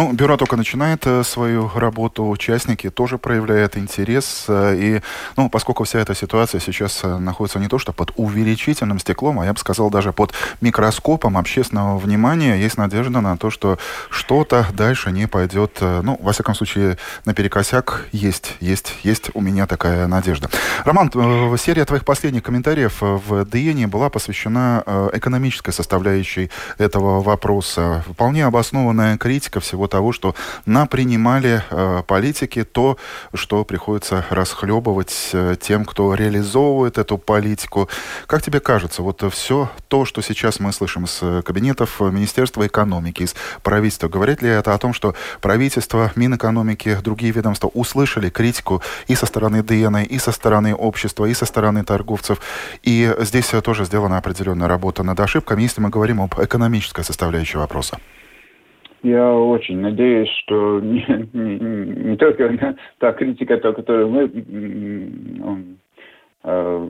Ну, 0.00 0.12
бюро 0.12 0.38
только 0.38 0.56
начинает 0.56 1.06
э, 1.06 1.22
свою 1.24 1.70
работу, 1.74 2.26
участники 2.26 2.88
тоже 2.88 3.18
проявляют 3.18 3.76
интерес. 3.76 4.46
Э, 4.48 4.74
и, 4.74 5.02
ну, 5.36 5.50
поскольку 5.50 5.84
вся 5.84 6.00
эта 6.00 6.14
ситуация 6.14 6.58
сейчас 6.58 7.00
э, 7.02 7.18
находится 7.18 7.58
не 7.58 7.68
то 7.68 7.78
что 7.78 7.92
под 7.92 8.10
увеличительным 8.16 8.98
стеклом, 8.98 9.40
а 9.40 9.44
я 9.44 9.52
бы 9.52 9.58
сказал 9.58 9.90
даже 9.90 10.14
под 10.14 10.32
микроскопом 10.62 11.36
общественного 11.36 11.98
внимания, 11.98 12.58
есть 12.58 12.78
надежда 12.78 13.20
на 13.20 13.36
то, 13.36 13.50
что 13.50 13.78
что-то 14.08 14.66
дальше 14.72 15.12
не 15.12 15.26
пойдет, 15.26 15.82
ну, 15.82 16.18
во 16.22 16.32
всяком 16.32 16.54
случае, 16.54 16.96
наперекосяк 17.26 18.06
есть, 18.10 18.56
есть, 18.60 18.94
есть 19.02 19.28
у 19.34 19.42
меня 19.42 19.66
такая 19.66 20.06
надежда. 20.06 20.48
Роман, 20.86 21.10
серия 21.58 21.84
твоих 21.84 22.06
последних 22.06 22.42
комментариев 22.42 23.02
в 23.02 23.44
ДНИ 23.44 23.84
была 23.84 24.08
посвящена 24.08 24.82
экономической 25.12 25.74
составляющей 25.74 26.50
этого 26.78 27.22
вопроса. 27.22 28.02
Вполне 28.10 28.46
обоснованная 28.46 29.18
критика 29.18 29.60
всего 29.60 29.89
того, 29.90 30.12
что 30.12 30.34
напринимали 30.64 31.62
э, 31.68 32.02
политики, 32.06 32.64
то, 32.64 32.96
что 33.34 33.64
приходится 33.64 34.24
расхлебывать 34.30 35.30
э, 35.32 35.56
тем, 35.60 35.84
кто 35.84 36.14
реализовывает 36.14 36.96
эту 36.96 37.18
политику. 37.18 37.88
Как 38.26 38.42
тебе 38.42 38.60
кажется, 38.60 39.02
вот 39.02 39.22
все 39.32 39.70
то, 39.88 40.06
что 40.06 40.22
сейчас 40.22 40.60
мы 40.60 40.72
слышим 40.72 41.06
с 41.06 41.42
кабинетов 41.42 42.00
Министерства 42.00 42.66
экономики, 42.66 43.24
из 43.24 43.34
правительства, 43.62 44.08
говорит 44.08 44.42
ли 44.42 44.48
это 44.48 44.74
о 44.74 44.78
том, 44.78 44.94
что 44.94 45.14
правительство, 45.40 46.12
Минэкономики, 46.16 46.96
другие 47.02 47.32
ведомства 47.32 47.68
услышали 47.68 48.30
критику 48.30 48.82
и 49.08 49.14
со 49.14 49.26
стороны 49.26 49.62
ДН, 49.62 49.96
и 49.98 50.18
со 50.18 50.32
стороны 50.32 50.74
общества, 50.74 51.26
и 51.26 51.34
со 51.34 51.44
стороны 51.44 51.84
торговцев. 51.84 52.40
И 52.82 53.14
здесь 53.18 53.50
тоже 53.62 53.84
сделана 53.84 54.18
определенная 54.18 54.68
работа 54.68 55.02
над 55.02 55.18
ошибками, 55.20 55.62
если 55.62 55.80
мы 55.80 55.90
говорим 55.90 56.20
об 56.20 56.40
экономической 56.40 57.04
составляющей 57.04 57.58
вопроса. 57.58 57.98
Я 59.02 59.34
очень 59.34 59.78
надеюсь, 59.78 60.28
что 60.44 60.80
не, 60.80 61.04
не, 61.32 61.58
не 61.58 62.16
только 62.16 62.76
та 62.98 63.12
критика, 63.12 63.56
то, 63.56 63.72
которую 63.72 64.08
мы, 64.10 65.76
э, 66.44 66.88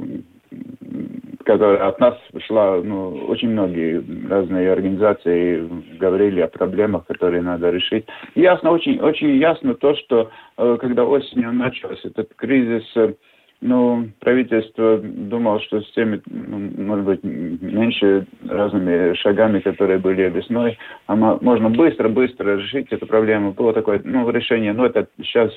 которая 1.45 1.89
от 1.89 2.01
нас 2.01 2.15
шла, 2.47 2.81
ну, 2.83 3.11
очень 3.29 3.51
многие 3.51 4.03
разные 4.29 4.73
организации 4.73 5.69
говорили 5.99 6.41
о 6.41 6.49
проблемах, 6.49 7.07
которые 7.07 7.43
надо 7.43 7.71
решить. 7.71 8.07
Ясно, 8.35 8.71
очень, 8.71 8.99
очень 9.01 9.37
ясно 9.37 9.75
то, 9.75 9.95
что 9.95 10.31
э, 10.59 10.79
когда 10.81 11.05
осенью 11.05 11.53
начался 11.53 12.09
этот 12.09 12.35
кризис, 12.35 12.85
э, 12.97 13.15
ну, 13.61 14.09
правительство 14.21 14.99
думало, 15.03 15.61
что 15.61 15.83
с 15.83 15.93
теми, 15.93 16.21
ну, 16.27 16.71
может 16.85 17.05
быть, 17.05 17.23
меньше 17.23 18.27
разными 18.49 19.15
шагами, 19.15 19.61
которые 19.61 19.99
были 19.99 20.31
весной, 20.31 20.79
а 21.07 21.15
можно 21.15 21.69
быстро-быстро 21.69 22.57
решить 22.57 22.89
эту 22.91 23.07
проблему. 23.07 23.53
Было 23.53 23.73
такое, 23.73 24.01
ну, 24.03 24.29
решение, 24.31 24.73
ну, 24.73 24.85
это 24.85 25.09
сейчас 25.19 25.53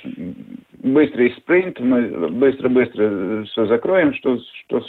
быстрый 0.80 1.34
спринт, 1.38 1.80
мы 1.80 2.30
быстро-быстро 2.30 3.44
все 3.46 3.66
закроем, 3.68 4.14
что, 4.16 4.38
что, 4.66 4.84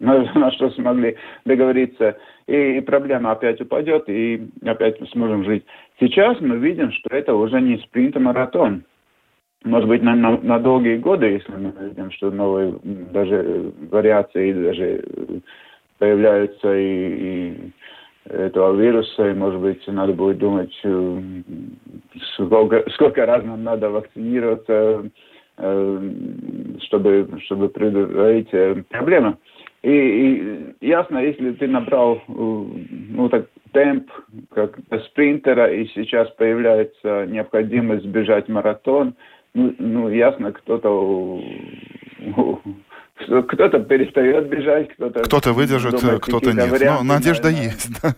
на, 0.00 0.24
на 0.34 0.50
что 0.50 0.70
смогли 0.70 1.16
договориться, 1.44 2.16
и, 2.48 2.80
проблема 2.80 3.30
опять 3.30 3.60
упадет, 3.60 4.08
и 4.08 4.42
опять 4.64 5.00
мы 5.00 5.06
сможем 5.08 5.44
жить. 5.44 5.64
Сейчас 6.00 6.40
мы 6.40 6.56
видим, 6.56 6.90
что 6.90 7.14
это 7.14 7.34
уже 7.34 7.60
не 7.60 7.78
спринт, 7.78 8.16
а 8.16 8.20
маратон 8.20 8.82
может 9.66 9.88
быть, 9.88 10.02
на, 10.02 10.14
на, 10.14 10.38
на 10.38 10.58
долгие 10.58 10.96
годы, 10.96 11.26
если 11.26 11.52
мы 11.52 11.72
видим, 11.80 12.10
что 12.12 12.30
новые 12.30 12.74
даже 13.12 13.72
вариации 13.90 14.52
даже 14.52 15.04
появляются 15.98 16.74
и, 16.74 17.08
и 17.08 17.72
этого 18.28 18.80
вируса, 18.80 19.28
и, 19.28 19.34
может 19.34 19.60
быть, 19.60 19.86
надо 19.88 20.12
будет 20.12 20.38
думать, 20.38 20.72
э, 20.84 21.20
сколько, 22.34 22.84
сколько 22.90 23.26
раз 23.26 23.44
нам 23.44 23.64
надо 23.64 23.90
вакцинироваться, 23.90 25.10
э, 25.58 26.10
чтобы, 26.82 27.28
чтобы 27.44 27.68
предотвратить 27.68 28.48
э, 28.52 28.82
проблемы. 28.88 29.36
И, 29.82 29.90
и, 29.90 30.86
ясно, 30.86 31.18
если 31.18 31.52
ты 31.52 31.68
набрал, 31.68 32.20
ну, 32.26 33.28
так, 33.28 33.46
темп, 33.72 34.10
как 34.52 34.78
спринтера, 35.06 35.72
и 35.72 35.86
сейчас 35.94 36.28
появляется 36.30 37.26
необходимость 37.26 38.06
бежать 38.06 38.48
маратон, 38.48 39.14
ну, 39.56 39.74
ну 39.78 40.08
ясно, 40.10 40.52
кто-то 40.52 41.40
кто-то 43.48 43.80
перестает 43.80 44.48
бежать, 44.48 44.90
кто-то... 44.92 45.22
Кто-то 45.22 45.52
выдержит, 45.54 45.94
кто-то 45.94 46.52
нет. 46.52 46.70
Варианты, 46.70 47.04
Но 47.04 47.14
надежда 47.14 47.44
да, 47.44 47.50
есть, 47.50 48.02
да. 48.02 48.14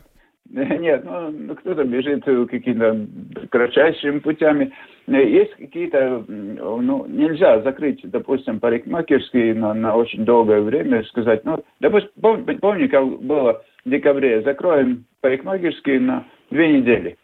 Нет, 0.78 1.04
ну, 1.04 1.30
ну 1.30 1.54
кто-то 1.54 1.84
бежит 1.84 2.24
какими-то 2.24 3.06
кратчайшими 3.50 4.18
путями. 4.18 4.72
Есть 5.06 5.54
какие-то, 5.54 6.24
ну, 6.26 7.06
нельзя 7.06 7.60
закрыть, 7.60 8.00
допустим, 8.02 8.58
парикмахерские 8.58 9.54
на, 9.54 9.74
на 9.74 9.94
очень 9.94 10.24
долгое 10.24 10.60
время, 10.62 11.04
сказать, 11.04 11.44
ну, 11.44 11.62
допустим, 11.80 12.10
помните, 12.20 12.54
помни, 12.60 12.86
как 12.88 13.06
было 13.20 13.62
в 13.84 13.90
декабре, 13.90 14.42
закроем 14.42 15.04
парикмахерские 15.20 16.00
на 16.00 16.26
две 16.50 16.78
недели, 16.78 17.16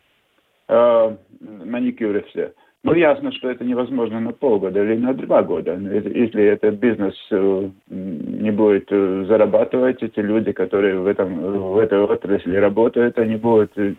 э, 0.69 1.17
маникюры 1.41 2.25
все. 2.29 2.53
Ну, 2.85 2.93
ясно, 2.93 3.33
что 3.33 3.49
это 3.51 3.65
невозможно 3.65 4.21
на 4.21 4.33
полгода 4.33 4.85
или 4.85 4.97
на 4.97 5.15
два 5.15 5.43
года. 5.43 5.75
Если 5.75 6.45
этот 6.45 6.75
бизнес 6.75 7.15
э, 7.31 7.71
не 7.89 8.51
будет 8.51 8.89
э, 8.91 9.25
зарабатывать, 9.27 10.03
эти 10.03 10.21
люди, 10.21 10.53
которые 10.53 11.01
в, 11.01 11.07
этом, 11.07 11.35
в 11.73 11.79
этой 11.79 11.99
отрасли 12.01 12.55
работают, 12.57 13.19
они 13.19 13.37
будут 13.37 13.73
э, 13.79 13.95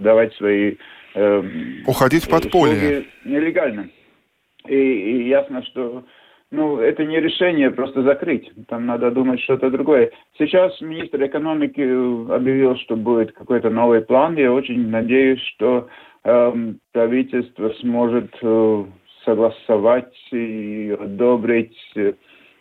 давать 0.00 0.34
свои... 0.34 0.74
Э, 1.14 1.40
Уходить 1.86 2.24
в 2.24 2.30
подполье. 2.30 3.04
Нелегально. 3.24 3.88
И, 4.66 4.74
и 4.74 5.28
ясно, 5.28 5.62
что 5.66 6.02
ну, 6.50 6.78
это 6.78 7.04
не 7.04 7.20
решение 7.20 7.70
просто 7.70 8.02
закрыть. 8.02 8.50
Там 8.66 8.86
надо 8.86 9.12
думать 9.12 9.40
что-то 9.40 9.70
другое. 9.70 10.10
Сейчас 10.36 10.80
министр 10.80 11.24
экономики 11.26 11.80
объявил, 11.80 12.74
что 12.78 12.96
будет 12.96 13.30
какой-то 13.32 13.70
новый 13.70 14.00
план. 14.00 14.36
Я 14.36 14.52
очень 14.52 14.88
надеюсь, 14.88 15.40
что 15.54 15.88
правительство 16.22 17.70
сможет 17.80 18.30
э, 18.42 18.84
согласовать 19.24 20.14
и 20.32 20.96
одобрить 21.00 21.76
э, 21.96 22.12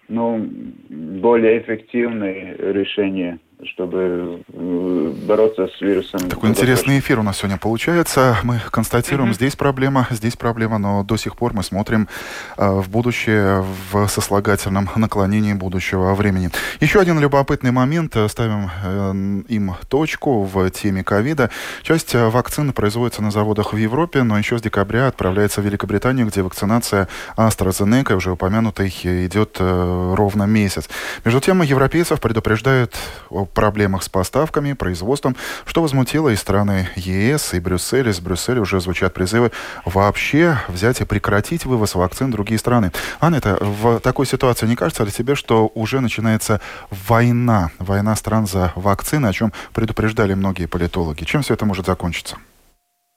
ну, 0.08 0.48
более 0.89 1.60
эффективные 1.60 2.56
решения 2.58 3.39
чтобы 3.63 4.44
э, 4.48 4.88
бороться 5.29 5.67
с 5.67 5.79
вирусом. 5.79 6.27
Такой 6.27 6.50
интересный 6.50 6.98
эфир 6.98 7.19
у 7.19 7.24
нас 7.24 7.38
сегодня 7.38 7.57
получается. 7.57 8.38
Мы 8.41 8.59
констатируем, 8.71 9.29
mm-hmm. 9.29 9.36
здесь 9.36 9.55
проблема, 9.55 10.07
здесь 10.09 10.36
проблема, 10.36 10.79
но 10.79 11.03
до 11.03 11.17
сих 11.17 11.36
пор 11.38 11.53
мы 11.53 11.62
смотрим 11.62 12.09
э, 12.57 12.67
в 12.67 12.89
будущее 12.89 13.63
в 13.91 14.07
сослагательном 14.07 14.89
наклонении 14.95 15.53
будущего 15.53 16.15
времени. 16.15 16.50
Еще 16.79 17.00
один 17.00 17.19
любопытный 17.19 17.69
момент. 17.69 18.17
Ставим 18.27 18.71
э, 18.83 19.53
им 19.53 19.75
точку 19.88 20.43
в 20.43 20.67
теме 20.71 21.03
ковида. 21.03 21.51
Часть 21.83 22.15
вакцин 22.15 22.74
производится 22.74 23.21
на 23.21 23.29
заводах 23.29 23.74
в 23.74 23.77
Европе, 23.77 24.24
но 24.24 24.36
еще 24.36 24.57
с 24.57 24.63
декабря 24.63 25.07
отправляется 25.07 25.62
в 25.62 25.65
Великобританию, 25.65 26.25
где 26.25 26.41
вакцинация 26.41 27.07
AstraZeneca, 27.38 28.15
уже 28.15 28.31
упомянутой, 28.31 28.89
идет 29.03 29.57
э, 29.59 30.13
ровно 30.17 30.45
месяц. 30.45 30.89
Между 31.24 31.39
тем, 31.39 31.62
европейцев 31.62 32.19
предупреждают 32.19 32.95
о 33.29 33.45
проблемах 33.45 34.01
с 34.01 34.09
поставками, 34.09 34.74
производством, 34.74 35.18
что 35.65 35.81
возмутило 35.81 36.29
и 36.29 36.35
страны 36.35 36.89
ЕС, 36.95 37.53
и 37.53 37.59
Брюссель. 37.59 38.09
Из 38.09 38.19
Брюсселя 38.19 38.61
уже 38.61 38.79
звучат 38.79 39.13
призывы 39.13 39.51
вообще 39.85 40.57
взять 40.67 41.01
и 41.01 41.05
прекратить 41.05 41.65
вывоз 41.65 41.95
вакцин 41.95 42.27
в 42.27 42.31
другие 42.31 42.57
страны. 42.57 42.91
Это 43.21 43.57
в 43.59 43.99
такой 43.99 44.25
ситуации 44.25 44.67
не 44.67 44.75
кажется 44.75 45.03
ли 45.03 45.11
тебе, 45.11 45.35
что 45.35 45.71
уже 45.75 45.99
начинается 45.99 46.61
война, 46.89 47.69
война 47.79 48.15
стран 48.15 48.47
за 48.47 48.71
вакцины, 48.75 49.27
о 49.27 49.34
чем 49.34 49.51
предупреждали 49.73 50.34
многие 50.34 50.67
политологи? 50.67 51.23
Чем 51.23 51.41
все 51.41 51.53
это 51.53 51.65
может 51.65 51.86
закончиться? 51.86 52.38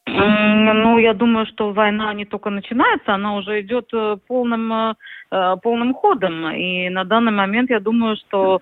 Ну, 0.07 0.99
я 0.99 1.15
думаю, 1.15 1.47
что 1.47 1.73
война 1.73 2.13
не 2.15 2.25
только 2.25 2.51
начинается, 2.51 3.15
она 3.15 3.37
уже 3.37 3.61
идет 3.61 3.89
э, 3.95 4.17
полным, 4.27 4.73
э, 4.73 4.95
полным 5.63 5.95
ходом. 5.95 6.51
И 6.51 6.91
на 6.91 7.05
данный 7.05 7.33
момент 7.33 7.71
я 7.71 7.81
думаю, 7.81 8.17
что 8.17 8.61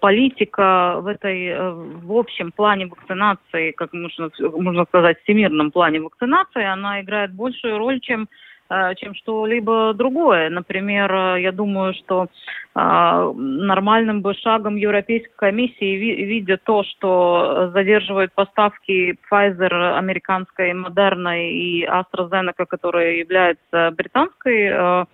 политика 0.00 0.98
в 1.00 1.06
этой, 1.06 1.54
в 1.72 2.12
общем 2.12 2.52
плане 2.52 2.86
вакцинации, 2.86 3.70
как 3.70 3.92
можно, 3.92 4.30
можно 4.38 4.84
сказать, 4.84 5.16
всемирном 5.22 5.70
плане 5.70 6.00
вакцинации, 6.00 6.64
она 6.64 7.00
играет 7.00 7.32
большую 7.32 7.78
роль, 7.78 8.00
чем 8.00 8.28
Э, 8.72 8.94
чем 8.94 9.14
что-либо 9.14 9.92
другое. 9.92 10.48
Например, 10.48 11.12
э, 11.12 11.42
я 11.42 11.52
думаю, 11.52 11.92
что 11.92 12.28
э, 12.71 12.71
нормальным 12.74 14.22
бы 14.22 14.34
шагом 14.34 14.76
Европейской 14.76 15.34
комиссии, 15.36 15.96
видя 16.24 16.56
то, 16.56 16.82
что 16.84 17.70
задерживают 17.74 18.32
поставки 18.32 19.18
Pfizer, 19.30 19.98
американской, 19.98 20.72
Moderna 20.72 21.38
и 21.38 21.84
AstraZeneca, 21.84 22.64
которая 22.66 23.16
является 23.16 23.92
британской 23.96 25.06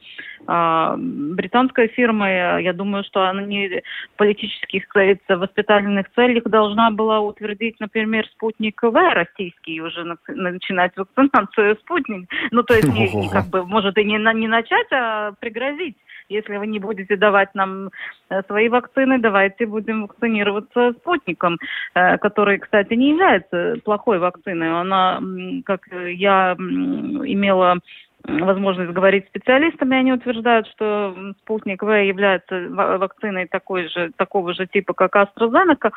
британской 0.46 1.88
фирмой, 1.88 2.62
я 2.62 2.72
думаю, 2.72 3.04
что 3.04 3.24
она 3.24 3.42
не 3.42 3.82
политических, 4.16 4.88
воспитательных 5.28 6.06
целях 6.14 6.44
должна 6.44 6.90
была 6.90 7.20
утвердить, 7.20 7.78
например, 7.80 8.26
спутник 8.28 8.82
В 8.82 9.14
российский, 9.14 9.80
уже 9.82 10.16
начинать 10.28 10.96
вакцинацию 10.96 11.76
спутник. 11.76 12.30
Ну, 12.50 12.62
то 12.62 12.74
есть 12.74 12.88
не 12.88 13.28
как 13.32 13.48
бы, 13.48 13.64
может 13.66 13.98
и 13.98 14.04
не, 14.04 14.16
не 14.16 14.48
начать, 14.48 14.86
а 14.92 15.32
пригрозить. 15.38 15.96
Если 16.28 16.56
вы 16.56 16.66
не 16.66 16.78
будете 16.78 17.16
давать 17.16 17.54
нам 17.54 17.90
э, 18.28 18.42
свои 18.46 18.68
вакцины, 18.68 19.18
давайте 19.18 19.66
будем 19.66 20.02
вакцинироваться 20.02 20.92
спутником, 20.92 21.58
э, 21.94 22.18
который, 22.18 22.58
кстати, 22.58 22.94
не 22.94 23.10
является 23.10 23.76
плохой 23.84 24.18
вакциной. 24.18 24.80
Она, 24.80 25.20
как 25.64 25.86
я 25.92 26.54
имела 26.58 27.78
возможность 28.24 28.92
говорить 28.92 29.26
с 29.26 29.28
специалистами, 29.28 29.96
они 29.96 30.12
утверждают, 30.12 30.66
что 30.68 31.16
спутник 31.42 31.82
В 31.82 32.04
является 32.04 32.68
вакциной 32.68 33.46
такой 33.46 33.88
же, 33.88 34.10
такого 34.16 34.54
же 34.54 34.66
типа, 34.66 34.92
как 34.92 35.14
AstraZeneca, 35.16 35.92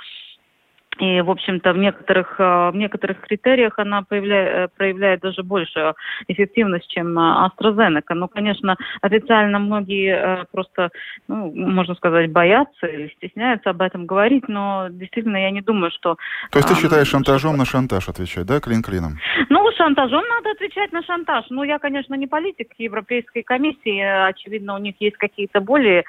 и, 1.00 1.22
в 1.22 1.30
общем-то, 1.30 1.74
в 1.74 1.78
некоторых, 1.78 2.36
э, 2.38 2.72
в 2.72 2.76
некоторых 2.76 3.22
критериях 3.22 3.80
она 3.80 4.04
проявляет, 4.04 4.54
э, 4.56 4.68
проявляет 4.76 5.22
даже 5.22 5.42
большую 5.42 5.96
эффективность, 6.28 6.90
чем 6.90 7.18
э, 7.18 7.48
AstraZeneca. 7.48 8.14
Ну, 8.14 8.28
конечно, 8.28 8.76
официально 9.02 9.60
многие 9.60 10.46
просто, 10.52 10.90
ну, 11.28 11.52
можно 11.54 11.96
сказать, 11.96 12.32
боятся 12.32 12.86
или 12.88 13.08
стесняются 13.18 13.70
об 13.70 13.82
этом 13.82 14.06
говорить, 14.06 14.48
но 14.48 14.88
действительно 14.90 15.38
я 15.38 15.52
не 15.52 15.62
думаю, 15.62 15.92
что... 15.92 16.18
То 16.52 16.60
есть 16.60 16.68
ты 16.68 16.76
считаешь 16.76 17.08
шантажом 17.08 17.58
на 17.58 17.66
шантаж 17.66 18.10
отвечать, 18.10 18.46
да, 18.46 18.60
клин 18.60 18.84
клином? 18.84 19.18
Ну, 19.50 19.72
шантажом 19.78 20.24
надо 20.28 20.52
отвечать 20.52 20.92
на 20.92 21.02
шантаж. 21.04 21.46
Ну, 21.50 21.64
я, 21.64 21.80
конечно, 21.80 22.16
не 22.16 22.28
политик 22.28 22.74
Европейской 22.78 23.42
комиссии, 23.42 24.30
очевидно, 24.30 24.76
у 24.76 24.78
них 24.78 24.96
есть 25.00 25.18
какие-то 25.18 25.62
более, 25.62 26.04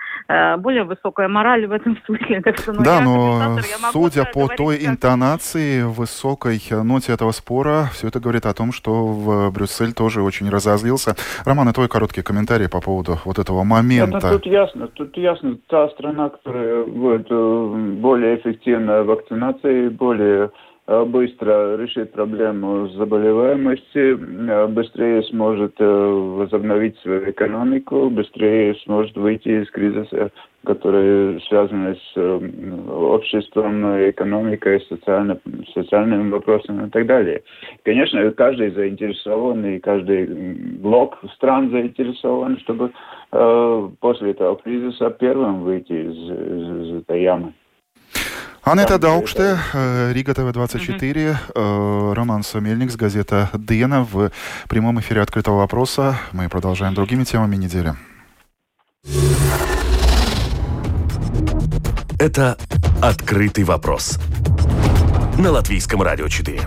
более 0.59 0.85
высокая 0.85 1.29
мораль 1.29 1.66
в 1.66 1.73
этом 1.73 1.97
смысле. 2.07 2.42
Так 2.42 2.59
что, 2.59 2.73
ну, 2.73 2.83
да, 2.83 3.01
но 3.01 3.59
судя 3.92 4.25
по 4.25 4.49
той 4.49 4.72
той 4.73 4.87
интонации, 4.87 5.83
высокой 5.83 6.61
ноте 6.85 7.13
этого 7.13 7.33
спора, 7.33 7.89
все 7.93 8.09
это 8.09 8.21
говорит 8.21 8.47
о 8.47 8.55
том, 8.55 8.73
что 8.73 9.07
в 9.07 9.51
Брюссель 9.51 9.93
тоже 9.93 10.23
очень 10.23 10.49
разозлился. 10.49 11.15
Роман, 11.45 11.69
и 11.69 11.73
твой 11.73 11.89
короткий 11.89 12.23
комментарий 12.23 12.69
по 12.69 12.81
поводу 12.81 13.19
вот 13.25 13.39
этого 13.39 13.65
момента. 13.65 14.19
Это, 14.19 14.31
тут 14.31 14.47
ясно, 14.47 14.89
тут 14.89 15.17
ясно, 15.17 15.59
та 15.69 15.89
страна, 15.91 16.31
которая 16.31 16.85
будет 16.85 17.27
э, 17.31 17.97
более 18.01 18.37
эффективна 18.37 19.05
вакцинацией, 19.05 19.89
более 19.91 20.43
Э, 20.43 20.49
быстро 21.05 21.76
решит 21.76 22.12
проблему 22.12 22.88
заболеваемости, 22.88 24.16
э, 24.16 24.66
быстрее 24.66 25.22
сможет 25.24 25.74
э, 25.78 25.85
возобновить 25.85 26.98
свою 26.98 27.31
экономику, 27.31 28.11
быстрее 28.11 28.74
сможет 28.85 29.16
выйти 29.16 29.62
из 29.62 29.70
кризиса, 29.70 30.31
который 30.64 31.40
связан 31.48 31.96
с 31.96 32.18
обществом, 32.90 33.85
экономикой, 34.11 34.81
социально, 34.88 35.38
социальными 35.74 36.31
вопросами 36.31 36.87
и 36.87 36.90
так 36.90 37.07
далее. 37.07 37.42
Конечно, 37.85 38.31
каждый 38.33 38.70
заинтересован, 38.70 39.64
и 39.66 39.78
каждый 39.81 40.26
блок 40.78 41.18
стран 41.35 41.70
заинтересован, 41.70 42.59
чтобы 42.59 42.92
после 43.31 44.33
этого 44.33 44.57
кризиса 44.57 45.11
первым 45.11 45.62
выйти 45.62 45.92
из, 45.92 46.16
из, 46.16 46.87
из 46.87 47.00
этой 47.00 47.22
ямы. 47.22 47.55
Анетта 48.64 48.96
Даукште, 48.96 49.59
Рига 50.12 50.35
ТВ-24, 50.35 51.37
угу. 51.55 52.14
Роман 52.14 52.44
Сомельник 52.44 52.92
с 52.92 52.96
газета 52.96 53.51
«Дена» 53.55 54.05
в 54.05 54.31
прямом 54.68 55.01
эфире 55.01 55.20
«Открытого 55.20 55.57
вопроса». 55.57 56.16
Мы 56.31 56.48
продолжаем 56.48 56.94
другими 56.94 57.25
темами 57.25 57.57
недели. 57.57 57.94
Это 62.20 62.57
«Открытый 63.03 63.64
вопрос» 63.64 64.20
на 65.37 65.51
Латвийском 65.51 66.01
радио 66.01 66.29
4. 66.29 66.61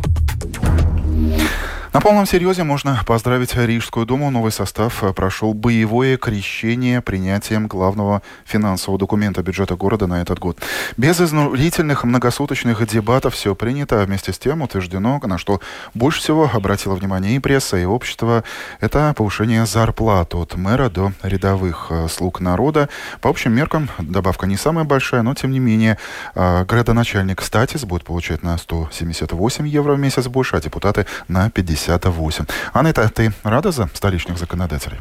На 1.96 2.02
полном 2.02 2.26
серьезе 2.26 2.66
можно 2.66 3.02
поздравить 3.06 3.56
Рижскую 3.56 4.06
думу. 4.06 4.30
Новый 4.30 4.52
состав 4.52 5.02
прошел 5.16 5.54
боевое 5.54 6.18
крещение 6.18 7.00
принятием 7.00 7.68
главного 7.68 8.22
финансового 8.44 9.00
документа 9.00 9.42
бюджета 9.42 9.78
города 9.78 10.06
на 10.06 10.22
этот 10.22 10.38
год. 10.38 10.60
Без 10.98 11.22
изнурительных 11.22 12.04
многосуточных 12.04 12.86
дебатов 12.86 13.34
все 13.34 13.56
принято, 13.56 14.02
а 14.02 14.06
вместе 14.06 14.34
с 14.34 14.38
тем 14.38 14.62
утверждено, 14.62 15.22
на 15.24 15.38
что 15.38 15.62
больше 15.94 16.20
всего 16.20 16.52
обратило 16.54 16.96
внимание 16.96 17.38
и 17.38 17.40
пресса, 17.40 17.78
и 17.78 17.86
общество, 17.86 18.44
это 18.82 19.14
повышение 19.16 19.66
зарплат 19.66 20.36
от 20.36 20.56
мэра 20.58 20.90
до 20.90 21.14
рядовых 21.24 21.88
э, 21.92 22.10
слуг 22.10 22.42
народа. 22.42 22.90
По 23.22 23.30
общим 23.30 23.54
меркам 23.54 23.90
добавка 24.00 24.48
не 24.48 24.58
самая 24.58 24.84
большая, 24.84 25.22
но 25.22 25.34
тем 25.34 25.52
не 25.52 25.60
менее 25.60 25.98
э, 26.36 26.66
градоначальник 26.66 27.42
Статис 27.42 27.86
будет 27.86 28.04
получать 28.04 28.44
на 28.44 28.58
178 28.58 29.66
евро 29.66 29.94
в 29.94 30.00
месяц 30.00 30.28
больше, 30.28 30.58
а 30.58 30.60
депутаты 30.60 31.06
на 31.30 31.50
50 31.50 31.85
58. 31.86 32.46
Анетта, 32.74 33.10
ты 33.14 33.30
рада 33.44 33.72
за 33.72 33.88
столичных 33.88 34.38
законодателей? 34.38 34.98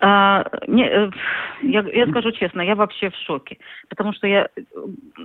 А, 0.00 0.44
не, 0.66 0.84
э, 0.84 1.10
я, 1.62 1.80
я 1.80 2.06
скажу 2.08 2.32
честно, 2.32 2.60
я 2.60 2.74
вообще 2.74 3.08
в 3.08 3.14
шоке, 3.26 3.56
потому 3.88 4.12
что 4.12 4.26
я, 4.26 4.48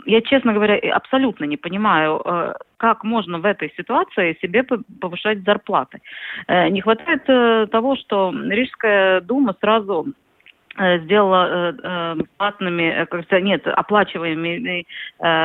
я, 0.06 0.22
честно 0.22 0.54
говоря, 0.54 0.78
абсолютно 0.96 1.46
не 1.46 1.58
понимаю, 1.58 2.22
э, 2.24 2.54
как 2.78 3.04
можно 3.04 3.40
в 3.40 3.46
этой 3.46 3.74
ситуации 3.76 4.38
себе 4.42 4.64
повышать 5.02 5.44
зарплаты. 5.44 6.00
Э, 6.48 6.70
не 6.70 6.82
хватает 6.82 7.26
того, 7.72 7.98
что 7.98 8.32
Рижская 8.32 9.22
дума 9.22 9.54
сразу 9.60 10.08
сделала 11.04 11.48
э, 11.48 11.74
э, 11.84 12.16
платными, 12.38 13.06
как 13.06 13.42
нет, 13.42 13.68
оплачиваемыми 13.68 14.86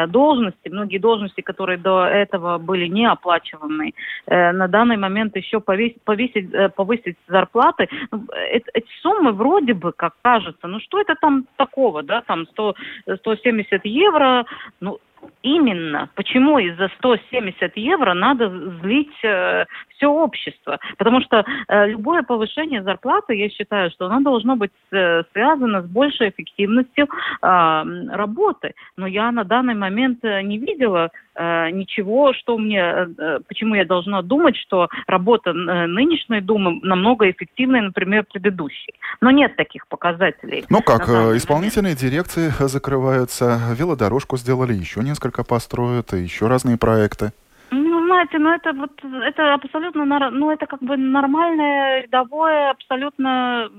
должности, 0.09 0.68
многие 0.68 0.99
должности, 0.99 1.40
которые 1.40 1.79
до 1.79 2.07
этого 2.07 2.59
были 2.59 2.87
неоплачиваемые, 2.87 3.92
на 4.27 4.68
данный 4.68 4.97
момент 4.97 5.37
еще 5.37 5.61
повесить, 5.61 6.01
повесить, 6.03 6.51
повысить 6.75 7.16
зарплаты. 7.29 7.88
Ну, 8.11 8.25
эти 8.51 8.87
суммы 9.03 9.33
вроде 9.33 9.75
бы, 9.75 9.92
как 9.92 10.14
кажется, 10.23 10.66
ну 10.66 10.81
что 10.81 11.01
это 11.01 11.14
там 11.20 11.47
такого, 11.57 12.03
да, 12.03 12.23
там 12.23 12.47
100, 12.47 12.75
170 13.18 13.85
евро, 13.85 14.47
ну 14.81 14.99
именно, 15.42 16.08
почему 16.14 16.58
из-за 16.58 16.88
170 16.98 17.76
евро 17.76 18.14
надо 18.14 18.48
злить 18.80 19.14
э, 19.22 19.64
все 19.96 20.06
общество. 20.06 20.78
Потому 20.98 21.20
что 21.20 21.44
э, 21.68 21.87
любое 21.88 22.22
повышение 22.22 22.82
зарплаты, 22.82 23.34
я 23.34 23.48
считаю, 23.48 23.90
что 23.90 24.06
оно 24.06 24.20
должно 24.20 24.56
быть 24.56 24.72
э, 24.92 25.22
связано 25.32 25.82
с 25.82 25.87
большей 25.87 26.30
эффективностью 26.30 27.06
э, 27.06 27.82
работы. 28.10 28.74
Но 28.96 29.06
я 29.06 29.32
на 29.32 29.44
данный 29.44 29.74
момент 29.74 30.18
э, 30.24 30.42
не 30.42 30.58
видела 30.58 31.10
ничего, 31.37 32.33
что 32.35 32.59
мне, 32.59 32.81
э, 32.81 33.07
э, 33.18 33.38
почему 33.47 33.75
я 33.75 33.85
должна 33.85 34.23
думать, 34.23 34.57
что 34.57 34.88
работа 35.07 35.51
э, 35.51 35.87
нынешней 35.87 36.40
Думы 36.40 36.81
намного 36.83 37.31
эффективнее, 37.31 37.83
например, 37.83 38.25
предыдущей. 38.25 38.94
Но 39.20 39.31
нет 39.31 39.57
таких 39.57 39.87
показателей. 39.88 40.64
Ну 40.68 40.81
как, 40.83 41.09
исполнительные 41.09 41.94
дирекции 41.94 42.51
закрываются, 42.59 43.61
велодорожку 43.77 44.37
сделали, 44.37 44.75
еще 44.75 45.01
несколько 45.01 45.44
построят, 45.44 46.12
и 46.12 46.18
еще 46.18 46.47
разные 46.47 46.77
проекты. 46.77 47.33
Ну, 47.70 48.05
знаете, 48.07 48.38
ну 48.38 48.53
это 48.53 48.73
вот, 48.73 48.92
это 49.03 49.55
абсолютно, 49.55 50.05
ну 50.31 50.51
это 50.51 50.66
как 50.66 50.81
бы 50.83 50.97
нормальное, 50.97 52.03
рядовое, 52.03 52.70
абсолютно 52.70 53.70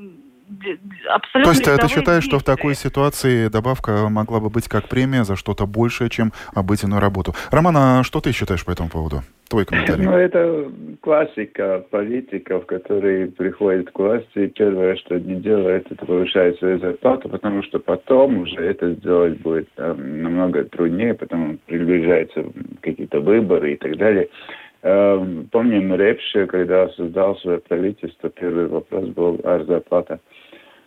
абсолютно... 1.09 1.43
То 1.43 1.49
есть 1.49 1.67
э, 1.67 1.77
ты 1.77 1.87
считаешь, 1.87 2.23
что 2.23 2.39
в 2.39 2.43
такой 2.43 2.75
ситуации 2.75 3.47
добавка 3.47 4.07
могла 4.09 4.39
бы 4.39 4.49
быть 4.49 4.67
как 4.67 4.87
премия 4.87 5.23
за 5.23 5.35
что-то 5.35 5.65
большее, 5.65 6.09
чем 6.09 6.31
обыденную 6.53 7.01
работу? 7.01 7.33
Роман, 7.51 7.75
а 7.77 8.03
что 8.03 8.21
ты 8.21 8.31
считаешь 8.31 8.65
по 8.65 8.71
этому 8.71 8.89
поводу? 8.89 9.21
Твой 9.49 9.65
комментарий. 9.65 10.05
Ну, 10.05 10.11
это 10.11 10.71
классика 11.01 11.85
политиков, 11.91 12.65
которые 12.65 13.27
приходят 13.27 13.91
к 13.91 13.99
власти, 13.99 14.39
и 14.39 14.47
первое, 14.47 14.95
что 14.95 15.15
они 15.15 15.35
делают, 15.35 15.91
это 15.91 16.05
повышают 16.05 16.57
свою 16.59 16.79
зарплату, 16.79 17.29
потому 17.29 17.63
что 17.63 17.79
потом 17.79 18.39
уже 18.39 18.61
это 18.61 18.91
сделать 18.93 19.39
будет 19.41 19.71
там, 19.75 20.21
намного 20.21 20.63
труднее, 20.65 21.13
потому 21.13 21.57
приближаются 21.65 22.45
какие-то 22.81 23.19
выборы 23.19 23.73
и 23.73 23.77
так 23.77 23.97
далее. 23.97 24.29
Эм, 24.85 25.47
помним 25.51 25.95
Репше, 25.95 26.45
когда 26.45 26.87
создал 26.89 27.35
свое 27.37 27.57
правительство, 27.57 28.29
первый 28.29 28.67
вопрос 28.67 29.05
был 29.07 29.41
о 29.43 29.63
зарплате. 29.63 30.19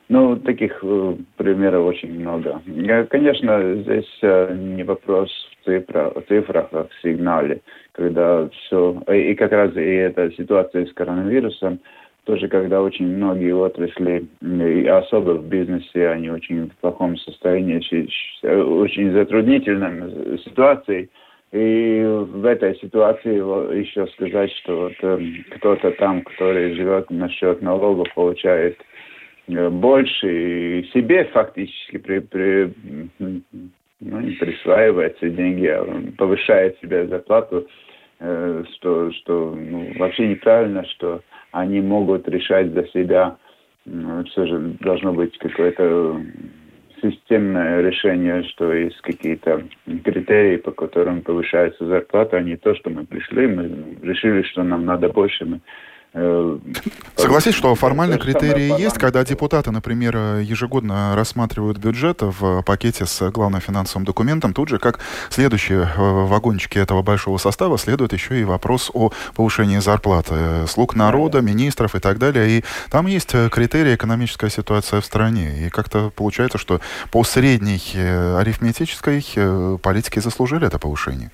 Ну, 0.09 0.37
таких 0.37 0.79
э, 0.83 1.17
примеров 1.37 1.85
очень 1.85 2.21
много. 2.21 2.63
Конечно, 3.11 3.75
здесь 3.75 4.19
э, 4.23 4.55
не 4.55 4.85
вопрос 4.85 5.29
в 5.51 5.65
цифрах, 5.65 6.15
в 6.15 6.23
цифрах, 6.29 6.69
а 6.71 6.85
в 6.85 7.03
сигнале, 7.03 7.61
когда 7.91 8.49
все... 8.49 9.03
И 9.13 9.35
как 9.35 9.51
раз 9.51 9.75
и 9.75 9.81
эта 9.81 10.31
ситуация 10.31 10.87
с 10.87 10.93
коронавирусом, 10.93 11.81
тоже 12.23 12.47
когда 12.47 12.81
очень 12.81 13.09
многие 13.09 13.53
отрасли, 13.53 14.29
и 14.41 14.87
особо 14.87 15.33
в 15.33 15.49
бизнесе, 15.49 16.09
они 16.09 16.31
очень 16.31 16.71
в 16.71 16.77
плохом 16.77 17.17
состоянии, 17.17 17.79
очень 18.47 19.13
затруднительной 19.13 20.39
ситуации. 20.45 21.11
И 21.53 22.05
в 22.05 22.45
этой 22.45 22.77
ситуации 22.77 23.37
еще 23.79 24.07
сказать, 24.09 24.53
что 24.63 24.81
вот 24.83 24.93
э, 25.01 25.19
кто-то 25.57 25.93
там, 25.93 26.23
который 26.23 26.75
живет 26.75 27.11
на 27.11 27.29
счет 27.31 27.63
налогов, 27.63 28.07
получает 28.15 28.79
Э, 29.49 29.71
больше 29.71 30.81
и 30.81 30.85
себе 30.93 31.25
фактически 31.27 31.99
при, 31.99 32.19
при, 32.21 32.73
ну, 33.19 33.41
не 34.01 34.33
присваивается 34.33 35.29
деньги, 35.31 35.67
а 35.67 35.85
повышает 36.17 36.79
себе 36.81 37.07
зарплату, 37.07 37.67
э, 38.21 38.65
что, 38.75 39.11
что 39.13 39.57
ну, 39.59 39.93
вообще 39.99 40.29
неправильно, 40.29 40.85
что 40.87 41.23
они 41.53 41.81
могут 41.81 42.29
решать 42.29 42.73
за 42.73 42.87
себя. 42.89 43.37
Ну, 43.87 44.23
все 44.25 44.47
же 44.47 44.77
должно 44.81 45.15
быть 45.15 45.37
какое-то 45.39 46.21
системное 47.03 47.81
решение, 47.81 48.43
что 48.45 48.73
есть 48.73 49.01
какие-то 49.01 49.63
критерии, 50.05 50.57
по 50.57 50.71
которым 50.71 51.23
повышается 51.23 51.87
зарплата, 51.87 52.37
а 52.37 52.43
не 52.43 52.57
то, 52.57 52.75
что 52.75 52.91
мы 52.91 53.05
пришли, 53.05 53.47
мы 53.47 53.97
решили, 54.03 54.43
что 54.43 54.63
нам 54.63 54.85
надо 54.85 55.09
больше, 55.09 55.45
мы 55.45 55.61
Согласись, 57.17 57.55
что 57.55 57.75
формально 57.75 58.19
критерии 58.19 58.81
есть, 58.81 58.97
когда 58.97 59.25
депутаты, 59.25 59.71
например, 59.71 60.17
ежегодно 60.39 61.15
рассматривают 61.15 61.79
бюджет 61.79 62.19
в 62.23 62.63
пакете 62.63 63.05
с 63.05 63.31
главным 63.31 63.61
финансовым 63.61 64.05
документом, 64.05 64.55
тут 64.55 64.69
же, 64.69 64.79
как 64.79 65.01
следующие 65.29 65.81
э, 65.81 65.97
вагончики 65.97 66.79
этого 66.79 67.03
большого 67.03 67.37
состава, 67.37 67.77
следует 67.77 68.13
еще 68.13 68.41
и 68.41 68.45
вопрос 68.45 68.91
о 68.95 69.11
повышении 69.35 69.79
зарплаты 69.79 70.35
э, 70.35 70.67
слуг 70.67 70.97
народа, 70.97 71.43
министров 71.43 71.95
и 71.95 71.99
так 71.99 72.19
далее. 72.19 72.59
И 72.59 72.65
там 72.91 73.07
есть 73.07 73.35
критерии 73.51 73.95
экономическая 73.95 74.49
ситуация 74.49 75.01
в 75.01 75.05
стране. 75.05 75.67
И 75.67 75.69
как-то 75.69 76.11
получается, 76.15 76.57
что 76.57 76.81
по 77.11 77.23
средней 77.25 77.81
арифметической 78.39 79.25
политики 79.83 80.21
заслужили 80.21 80.67
это 80.67 80.79
повышение. 80.79 81.31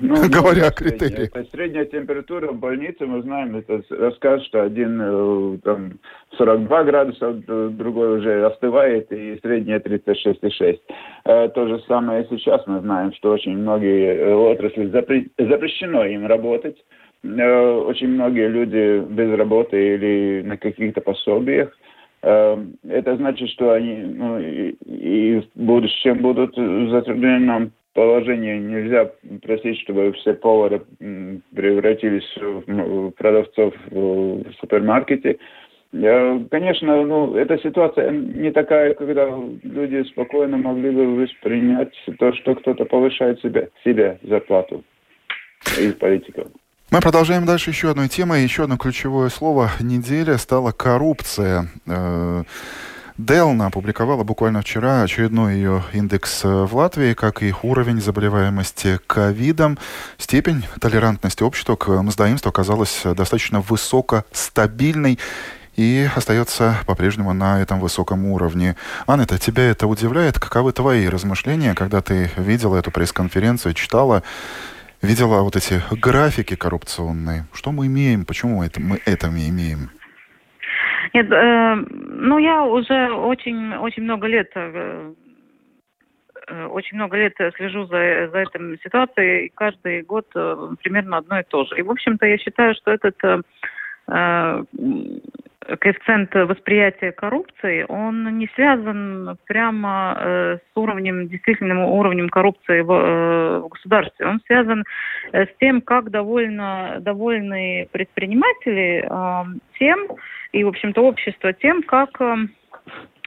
Ну, 0.00 0.14
Говоря 0.30 0.68
о 0.68 0.70
критериях. 0.70 1.30
Это 1.34 1.44
средняя 1.50 1.84
температура 1.84 2.52
в 2.52 2.58
больнице, 2.58 3.06
мы 3.06 3.22
знаем, 3.22 3.56
это 3.56 3.82
рассказ, 3.90 4.44
что 4.46 4.62
один 4.62 5.00
э, 5.00 5.58
там 5.62 5.98
42 6.38 6.84
градуса, 6.84 7.32
другой 7.32 8.18
уже 8.18 8.46
остывает, 8.46 9.12
и 9.12 9.38
средняя 9.42 9.78
36,6. 9.80 10.80
Э, 11.24 11.48
то 11.48 11.68
же 11.68 11.82
самое 11.86 12.26
сейчас 12.30 12.66
мы 12.66 12.80
знаем, 12.80 13.12
что 13.14 13.32
очень 13.32 13.58
многие 13.58 14.14
э, 14.14 14.34
отрасли 14.34 14.86
запрещено 14.86 16.04
им 16.04 16.26
работать. 16.26 16.76
Очень 17.24 18.10
многие 18.10 18.48
люди 18.48 19.04
без 19.12 19.36
работы 19.36 19.94
или 19.94 20.42
на 20.46 20.56
каких-то 20.56 21.00
пособиях. 21.00 21.76
Это 22.22 23.16
значит, 23.16 23.48
что 23.50 23.72
они 23.72 23.96
ну, 23.96 24.38
и, 24.38 24.70
и 24.84 25.40
в 25.40 25.60
будущем 25.60 26.18
будут 26.18 26.56
в 26.56 26.90
положении 27.98 28.58
нельзя 28.58 29.10
просить, 29.42 29.80
чтобы 29.80 30.12
все 30.12 30.34
повары 30.34 30.82
превратились 31.52 32.32
в 32.36 33.10
продавцов 33.10 33.74
в 33.90 34.44
супермаркете. 34.60 35.38
Конечно, 35.90 37.02
ну, 37.04 37.34
эта 37.34 37.58
ситуация 37.58 38.12
не 38.12 38.52
такая, 38.52 38.94
когда 38.94 39.28
люди 39.64 40.04
спокойно 40.10 40.58
могли 40.58 40.90
бы 40.90 41.16
воспринять 41.16 41.92
то, 42.20 42.32
что 42.34 42.54
кто-то 42.54 42.84
повышает 42.84 43.40
себе, 43.40 43.70
себе 43.84 44.20
зарплату 44.22 44.84
из 45.76 45.94
политиков. 45.94 46.46
Мы 46.92 47.00
продолжаем 47.00 47.46
дальше 47.46 47.70
еще 47.70 47.90
одной 47.90 48.06
темой. 48.08 48.42
Еще 48.44 48.62
одно 48.62 48.76
ключевое 48.76 49.28
слово 49.28 49.70
недели 49.80 50.36
стала 50.36 50.70
коррупция. 50.70 51.64
Э, 53.18 53.22
Делна 53.22 53.66
опубликовала 53.66 54.24
буквально 54.24 54.62
вчера 54.62 55.02
очередной 55.02 55.54
ее 55.54 55.84
индекс 55.92 56.44
э, 56.44 56.48
в 56.48 56.74
Латвии, 56.76 57.14
как 57.14 57.42
и 57.42 57.54
уровень 57.62 58.00
заболеваемости 58.00 58.98
ковидом. 59.06 59.78
Степень 60.18 60.64
толерантности 60.80 61.42
общества 61.42 61.76
к 61.76 61.88
мздоимству 62.02 62.48
оказалась 62.48 63.02
достаточно 63.04 63.60
высокостабильной 63.60 65.18
и 65.76 66.08
остается 66.16 66.76
по-прежнему 66.86 67.32
на 67.32 67.60
этом 67.60 67.80
высоком 67.80 68.24
уровне. 68.26 68.76
Анна, 69.06 69.26
тебя 69.38 69.64
это 69.70 69.86
удивляет? 69.86 70.38
Каковы 70.38 70.72
твои 70.72 71.08
размышления, 71.08 71.74
когда 71.74 72.00
ты 72.00 72.30
видела 72.36 72.76
эту 72.76 72.90
пресс-конференцию, 72.90 73.74
читала? 73.74 74.22
видела 75.02 75.42
вот 75.42 75.54
эти 75.54 75.80
графики 75.92 76.56
коррупционные. 76.56 77.46
Что 77.52 77.70
мы 77.70 77.86
имеем? 77.86 78.24
Почему 78.24 78.64
это, 78.64 78.80
мы 78.80 79.00
это 79.04 79.30
имеем? 79.48 79.90
Нет, 81.14 81.30
э, 81.30 81.74
ну 81.74 82.38
я 82.38 82.64
уже 82.64 83.12
очень, 83.12 83.74
очень 83.74 84.02
много 84.02 84.26
лет 84.26 84.50
э, 84.54 85.12
э 86.48 86.66
очень 86.66 86.96
много 86.96 87.16
лет 87.16 87.34
слежу 87.56 87.84
за, 87.86 88.28
за 88.32 88.38
этой 88.38 88.78
ситуацией, 88.82 89.46
и 89.46 89.52
каждый 89.54 90.02
год 90.02 90.26
э, 90.34 90.68
примерно 90.82 91.18
одно 91.18 91.40
и 91.40 91.44
то 91.44 91.64
же. 91.64 91.78
И, 91.78 91.82
в 91.82 91.90
общем-то, 91.90 92.26
я 92.26 92.38
считаю, 92.38 92.74
что 92.74 92.90
этот 92.90 93.16
э, 93.22 93.42
э 94.08 94.62
коэффициент 95.76 96.34
восприятия 96.34 97.12
коррупции, 97.12 97.84
он 97.88 98.38
не 98.38 98.48
связан 98.54 99.36
прямо 99.46 100.16
э, 100.18 100.58
с 100.58 100.76
уровнем, 100.76 101.28
действительным 101.28 101.80
уровнем 101.80 102.28
коррупции 102.30 102.80
в, 102.80 102.90
э, 102.90 103.58
в 103.58 103.68
государстве. 103.68 104.26
Он 104.26 104.40
связан 104.46 104.84
э, 105.32 105.44
с 105.44 105.48
тем, 105.60 105.82
как 105.82 106.10
довольно, 106.10 106.98
довольны 107.00 107.88
предприниматели 107.92 109.04
э, 109.04 109.58
тем, 109.78 110.08
и, 110.52 110.64
в 110.64 110.68
общем-то, 110.68 111.02
общество 111.02 111.52
тем, 111.52 111.82
как 111.82 112.20
э, 112.20 112.36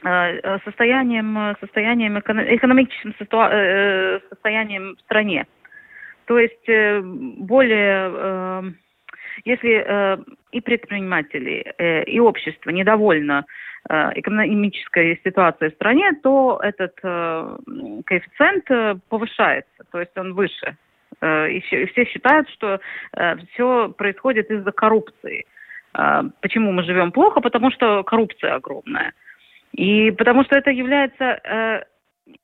э 0.04 0.58
состоянием, 0.64 1.56
состоянием 1.60 2.18
экономическим 2.18 3.14
э, 3.20 4.20
состоянием 4.28 4.96
в 4.96 5.00
стране. 5.02 5.46
То 6.26 6.38
есть 6.38 6.68
более 7.38 8.74
если 9.44 10.24
и 10.52 10.60
предприниматели, 10.60 12.04
и 12.06 12.20
общество 12.20 12.70
недовольно 12.70 13.44
экономической 13.88 15.20
ситуацией 15.24 15.70
в 15.70 15.74
стране, 15.74 16.12
то 16.22 16.60
этот 16.62 16.94
коэффициент 17.00 19.00
повышается, 19.08 19.84
то 19.90 19.98
есть 19.98 20.16
он 20.16 20.34
выше. 20.34 20.76
И 21.22 21.60
все 21.66 22.04
считают, 22.04 22.48
что 22.50 22.80
все 23.52 23.88
происходит 23.88 24.50
из-за 24.50 24.70
коррупции. 24.70 25.44
Э, 25.96 26.22
почему 26.40 26.72
мы 26.72 26.82
живем 26.84 27.12
плохо? 27.12 27.40
Потому 27.40 27.70
что 27.70 28.02
коррупция 28.04 28.54
огромная. 28.54 29.12
И 29.72 30.10
потому 30.10 30.44
что 30.44 30.56
это 30.56 30.70
является 30.70 31.24
э, 31.24 31.82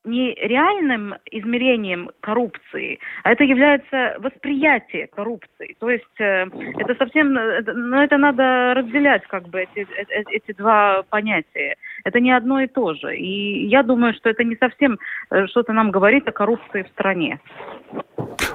не 0.04 0.34
реальным 0.34 1.14
измерением 1.30 2.10
коррупции, 2.20 2.98
а 3.22 3.32
это 3.32 3.44
является 3.44 4.16
восприятие 4.18 5.06
коррупции. 5.06 5.76
То 5.78 5.90
есть 5.90 6.20
э, 6.20 6.46
это 6.78 6.94
совсем, 6.98 7.32
но 7.32 7.42
ну, 7.74 7.96
это 7.96 8.16
надо 8.16 8.74
разделять 8.74 9.22
как 9.26 9.48
бы 9.48 9.60
эти, 9.60 9.80
э, 9.80 10.04
э, 10.08 10.22
эти 10.30 10.52
два 10.56 11.02
понятия. 11.08 11.76
Это 12.04 12.20
не 12.20 12.32
одно 12.32 12.60
и 12.60 12.66
то 12.66 12.94
же. 12.94 13.16
И 13.16 13.66
я 13.66 13.82
думаю, 13.82 14.14
что 14.14 14.30
это 14.30 14.44
не 14.44 14.56
совсем 14.56 14.98
что-то 15.46 15.72
нам 15.72 15.90
говорит 15.90 16.26
о 16.28 16.32
коррупции 16.32 16.82
в 16.82 16.88
стране. 16.88 17.40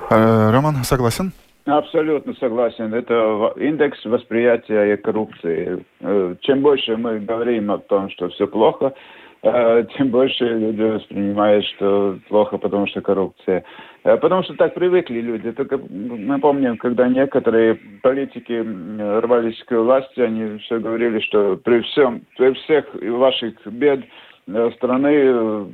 Роман, 0.10 0.84
согласен? 0.84 1.32
Абсолютно 1.66 2.34
согласен. 2.36 2.94
Это 2.94 3.54
индекс 3.56 4.04
восприятия 4.06 4.98
коррупции. 4.98 5.86
Чем 6.42 6.62
больше 6.62 6.98
мы 6.98 7.20
говорим 7.20 7.72
о 7.72 7.78
том, 7.78 8.10
что 8.10 8.28
все 8.30 8.48
плохо, 8.48 8.94
Э, 9.44 9.84
тем 9.98 10.10
больше 10.10 10.46
люди 10.46 10.82
воспринимают, 10.82 11.66
что 11.66 12.18
плохо, 12.30 12.58
потому 12.58 12.88
что 12.88 13.02
коррупция. 13.02 13.64
Э, 14.04 14.18
потому 14.18 14.44
что 14.44 14.56
так 14.56 14.74
привыкли 14.74 15.20
люди. 15.20 15.52
Только 15.52 15.78
мы 15.78 16.40
помним, 16.40 16.78
когда 16.78 17.08
некоторые 17.08 17.76
политики 18.02 18.66
рвались 19.22 19.62
к 19.66 19.72
власти, 19.72 20.22
они 20.22 20.58
все 20.60 20.80
говорили, 20.80 21.20
что 21.20 21.58
при 21.58 21.82
всем, 21.82 22.22
при 22.38 22.54
всех 22.54 22.86
ваших 22.96 23.56
бед 23.68 24.02
э, 24.48 24.72
страны 24.76 25.14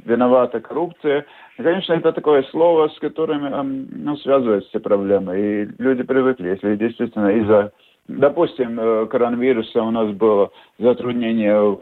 виновата 0.06 0.60
коррупция. 0.60 1.25
Конечно, 1.61 1.91
это 1.91 2.13
такое 2.13 2.43
слово, 2.43 2.87
с 2.87 2.97
которым 2.99 3.89
ну, 3.91 4.15
связываются 4.17 4.79
проблемы. 4.79 5.37
И 5.37 5.67
люди 5.77 6.03
привыкли, 6.03 6.49
если 6.49 6.77
действительно 6.77 7.27
из-за, 7.31 7.73
допустим, 8.07 8.77
коронавируса 9.09 9.83
у 9.83 9.91
нас 9.91 10.09
было 10.11 10.51
затруднение 10.77 11.77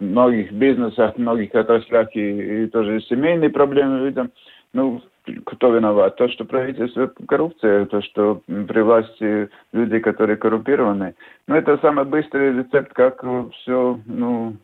многих 0.00 0.50
бизнесах, 0.50 1.16
многих 1.16 1.54
отраслях 1.54 2.08
и, 2.16 2.64
и 2.64 2.66
тоже 2.66 3.00
семейные 3.02 3.50
проблемы 3.50 4.08
видим. 4.08 4.32
Ну, 4.72 5.00
кто 5.44 5.72
виноват? 5.72 6.16
То, 6.16 6.28
что 6.28 6.44
правительство 6.44 7.12
коррупция, 7.28 7.86
то, 7.86 8.02
что 8.02 8.42
при 8.46 8.80
власти 8.80 9.50
люди, 9.72 10.00
которые 10.00 10.36
коррумпированы. 10.36 11.14
Ну, 11.46 11.54
это 11.54 11.78
самый 11.80 12.06
быстрый 12.06 12.58
рецепт, 12.58 12.92
как 12.94 13.22
все, 13.52 14.00
ну, 14.06 14.56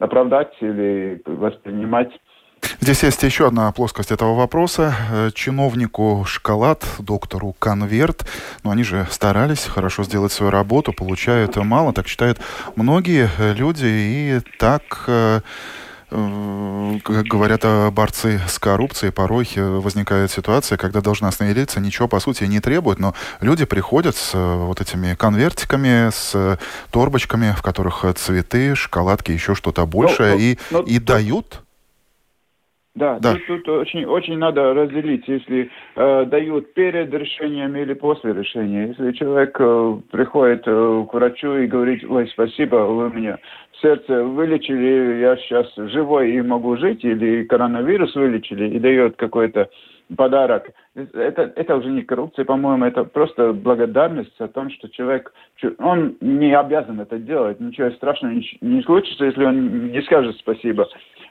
оправдать 0.00 0.56
или 0.60 1.22
воспринимать. 1.24 2.10
Здесь 2.82 3.04
есть 3.04 3.22
еще 3.22 3.46
одна 3.46 3.70
плоскость 3.70 4.10
этого 4.10 4.34
вопроса. 4.34 4.92
Э, 5.08 5.30
чиновнику 5.32 6.24
шоколад, 6.26 6.84
доктору 6.98 7.54
конверт. 7.60 8.26
Но 8.64 8.72
они 8.72 8.82
же 8.82 9.06
старались 9.08 9.64
хорошо 9.66 10.02
сделать 10.02 10.32
свою 10.32 10.50
работу, 10.50 10.92
получают 10.92 11.54
мало, 11.54 11.92
так 11.92 12.08
считают 12.08 12.40
многие 12.74 13.30
э, 13.38 13.54
люди. 13.54 13.86
И 13.86 14.40
так 14.58 14.82
э, 15.06 15.42
как 16.10 17.24
говорят 17.24 17.64
борцы 17.94 18.40
с 18.46 18.58
коррупцией, 18.58 19.12
порой 19.12 19.48
возникает 19.56 20.32
ситуация, 20.32 20.76
когда 20.76 21.00
должностные 21.00 21.54
лица 21.54 21.78
ничего, 21.80 22.08
по 22.08 22.20
сути, 22.20 22.44
не 22.44 22.60
требуют, 22.60 22.98
но 22.98 23.14
люди 23.40 23.64
приходят 23.64 24.14
с 24.16 24.34
вот 24.34 24.80
этими 24.82 25.14
конвертиками, 25.14 26.10
с 26.10 26.58
торбочками, 26.90 27.54
в 27.56 27.62
которых 27.62 28.04
цветы, 28.16 28.74
шоколадки, 28.74 29.30
еще 29.30 29.54
что-то 29.54 29.86
большее, 29.86 30.34
ну, 30.34 30.38
и, 30.38 30.58
ну, 30.70 30.82
и 30.82 30.98
дают 30.98 31.61
да, 32.94 33.18
да. 33.20 33.32
Тут, 33.34 33.46
тут 33.46 33.68
очень, 33.68 34.04
очень 34.04 34.36
надо 34.36 34.74
разделить, 34.74 35.26
если 35.26 35.70
э, 35.96 36.24
дают 36.26 36.74
перед 36.74 37.12
решением 37.14 37.74
или 37.74 37.94
после 37.94 38.34
решения. 38.34 38.88
Если 38.88 39.12
человек 39.12 39.56
э, 39.58 39.96
приходит 40.10 40.64
э, 40.66 41.06
к 41.10 41.14
врачу 41.14 41.56
и 41.56 41.66
говорит, 41.66 42.04
ой, 42.04 42.28
спасибо, 42.28 42.76
вы 42.76 43.10
меня 43.10 43.38
сердце 43.80 44.22
вылечили, 44.22 45.20
я 45.20 45.36
сейчас 45.36 45.66
живой 45.74 46.32
и 46.32 46.42
могу 46.42 46.76
жить, 46.76 47.04
или 47.04 47.44
коронавирус 47.44 48.14
вылечили, 48.14 48.76
и 48.76 48.78
дает 48.78 49.16
какой-то 49.16 49.68
подарок. 50.16 50.70
Это, 50.94 51.52
это 51.56 51.76
уже 51.76 51.88
не 51.88 52.02
коррупция, 52.02 52.44
по-моему, 52.44 52.84
это 52.84 53.04
просто 53.04 53.52
благодарность 53.52 54.38
о 54.40 54.48
том, 54.48 54.70
что 54.70 54.88
человек, 54.90 55.32
он 55.78 56.16
не 56.20 56.54
обязан 56.54 57.00
это 57.00 57.18
делать, 57.18 57.60
ничего 57.60 57.90
страшного 57.92 58.32
не, 58.32 58.58
не 58.60 58.82
случится, 58.82 59.24
если 59.24 59.44
он 59.44 59.90
не 59.90 60.02
скажет 60.02 60.36
спасибо, 60.36 60.86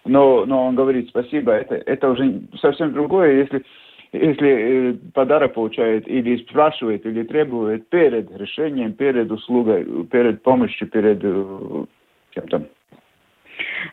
но, 0.06 0.46
но 0.46 0.66
он 0.66 0.76
говорит 0.76 1.10
спасибо, 1.10 1.54
это, 1.54 1.76
это 1.76 2.10
уже 2.10 2.42
совсем 2.60 2.94
другое, 2.94 3.42
если 3.42 3.64
если 4.14 4.50
э, 4.50 4.94
подарок 5.14 5.54
получает 5.54 6.08
или 6.08 6.38
спрашивает, 6.44 7.06
или 7.06 7.24
требует 7.24 7.88
перед 7.90 8.30
решением, 8.38 8.94
перед 8.94 9.32
услугой, 9.32 9.86
перед 10.06 10.44
помощью, 10.44 10.90
перед 10.90 11.24
э, 11.24 11.86
чем-то. 12.32 12.68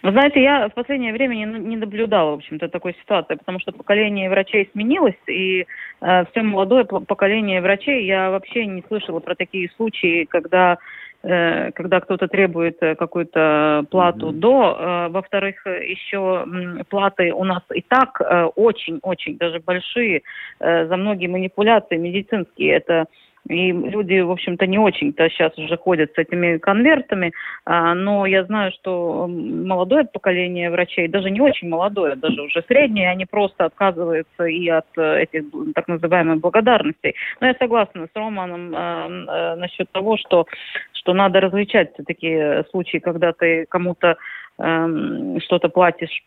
Вы 0.02 0.12
знаете, 0.12 0.42
я 0.42 0.68
в 0.68 0.74
последнее 0.74 1.12
время 1.12 1.34
не, 1.34 1.44
не 1.44 1.76
наблюдала, 1.76 2.32
в 2.32 2.34
общем-то, 2.34 2.68
такой 2.68 2.94
ситуации, 2.94 3.34
потому 3.34 3.60
что 3.60 3.72
поколение 3.72 4.30
врачей 4.30 4.68
сменилось, 4.72 5.18
и 5.28 5.66
э, 6.00 6.24
все 6.30 6.42
молодое 6.42 6.84
поколение 6.84 7.60
врачей, 7.60 8.04
я 8.04 8.30
вообще 8.30 8.66
не 8.66 8.82
слышала 8.88 9.20
про 9.20 9.34
такие 9.34 9.70
случаи, 9.76 10.24
когда 10.24 10.78
когда 11.22 12.00
кто-то 12.00 12.28
требует 12.28 12.76
э, 12.80 12.94
какую-то 12.94 13.84
плату 13.90 14.28
mm-hmm. 14.28 14.38
до. 14.38 14.76
Э, 14.78 15.08
во-вторых, 15.08 15.66
еще 15.66 16.46
платы 16.88 17.32
у 17.32 17.44
нас 17.44 17.62
и 17.74 17.82
так 17.82 18.20
очень-очень 18.54 19.36
даже 19.36 19.60
большие 19.60 20.22
за 20.60 20.96
многие 20.96 21.26
манипуляции 21.26 21.96
медицинские. 21.96 22.74
Это 22.74 23.06
и 23.48 23.72
люди, 23.72 24.20
в 24.20 24.30
общем-то, 24.30 24.66
не 24.66 24.78
очень-то 24.78 25.28
сейчас 25.30 25.56
уже 25.58 25.76
ходят 25.76 26.12
с 26.14 26.18
этими 26.18 26.58
конвертами, 26.58 27.32
а, 27.64 27.94
но 27.94 28.26
я 28.26 28.44
знаю, 28.44 28.72
что 28.72 29.26
молодое 29.28 30.04
поколение 30.04 30.70
врачей, 30.70 31.08
даже 31.08 31.30
не 31.30 31.40
очень 31.40 31.68
молодое, 31.68 32.14
даже 32.14 32.42
уже 32.42 32.62
среднее, 32.68 33.10
они 33.10 33.26
просто 33.26 33.64
отказываются 33.64 34.44
и 34.44 34.68
от 34.68 34.86
э, 34.96 35.22
этих 35.22 35.44
так 35.74 35.88
называемых 35.88 36.40
благодарностей. 36.40 37.14
Но 37.40 37.46
я 37.46 37.54
согласна 37.54 38.06
с 38.06 38.16
Романом 38.16 38.74
э, 38.74 38.78
э, 38.78 39.54
насчет 39.56 39.90
того, 39.92 40.16
что, 40.16 40.46
что 40.92 41.14
надо 41.14 41.40
различать 41.40 41.92
такие 42.06 42.64
случаи, 42.70 42.98
когда 42.98 43.32
ты 43.32 43.66
кому-то 43.68 44.16
что-то 44.60 45.68
платишь 45.68 46.24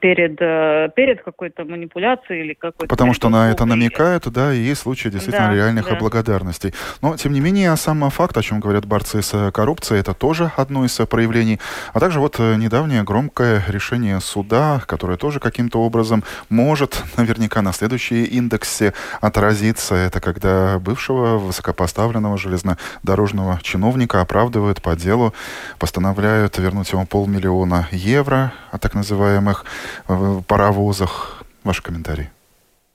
перед, 0.00 0.36
э, 0.40 0.90
перед 0.96 1.22
какой-то 1.22 1.64
манипуляцией 1.64 2.44
или 2.44 2.54
какой-то... 2.54 2.88
Потому 2.88 3.14
что 3.14 3.28
на 3.28 3.52
это 3.52 3.64
намекают, 3.64 4.26
да, 4.28 4.52
и 4.52 4.58
есть 4.58 4.80
случаи 4.80 5.08
действительно 5.08 5.50
да, 5.50 5.54
реальных 5.54 5.88
да. 5.88 5.94
благодарностей. 5.94 6.74
Но, 7.00 7.16
тем 7.16 7.32
не 7.32 7.38
менее, 7.38 7.76
сам 7.76 8.10
факт, 8.10 8.36
о 8.36 8.42
чем 8.42 8.58
говорят 8.58 8.86
борцы 8.86 9.22
с 9.22 9.52
коррупцией, 9.52 10.00
это 10.00 10.14
тоже 10.14 10.50
одно 10.56 10.84
из 10.84 10.96
проявлений. 11.08 11.60
А 11.92 12.00
также 12.00 12.18
вот 12.18 12.40
э, 12.40 12.56
недавнее 12.56 13.04
громкое 13.04 13.62
решение 13.68 14.18
суда, 14.18 14.82
которое 14.86 15.16
тоже 15.16 15.38
каким-то 15.38 15.80
образом 15.80 16.24
может 16.48 17.04
наверняка 17.16 17.62
на 17.62 17.72
следующие 17.72 18.24
индексе 18.24 18.94
отразиться. 19.20 19.94
Это 19.94 20.20
когда 20.20 20.80
бывшего 20.80 21.38
высокопоставленного 21.38 22.36
железнодорожного 22.36 23.60
чиновника 23.62 24.20
оправдывают 24.20 24.82
по 24.82 24.96
делу, 24.96 25.34
постановляют 25.78 26.58
вернуть 26.58 26.90
ему 26.90 27.06
полмиллиона 27.06 27.59
миллиона 27.60 27.86
евро 27.92 28.52
о 28.72 28.78
так 28.78 28.94
называемых 28.94 29.64
э, 30.08 30.12
паровозах. 30.48 31.42
Ваши 31.64 31.82
комментарии. 31.82 32.30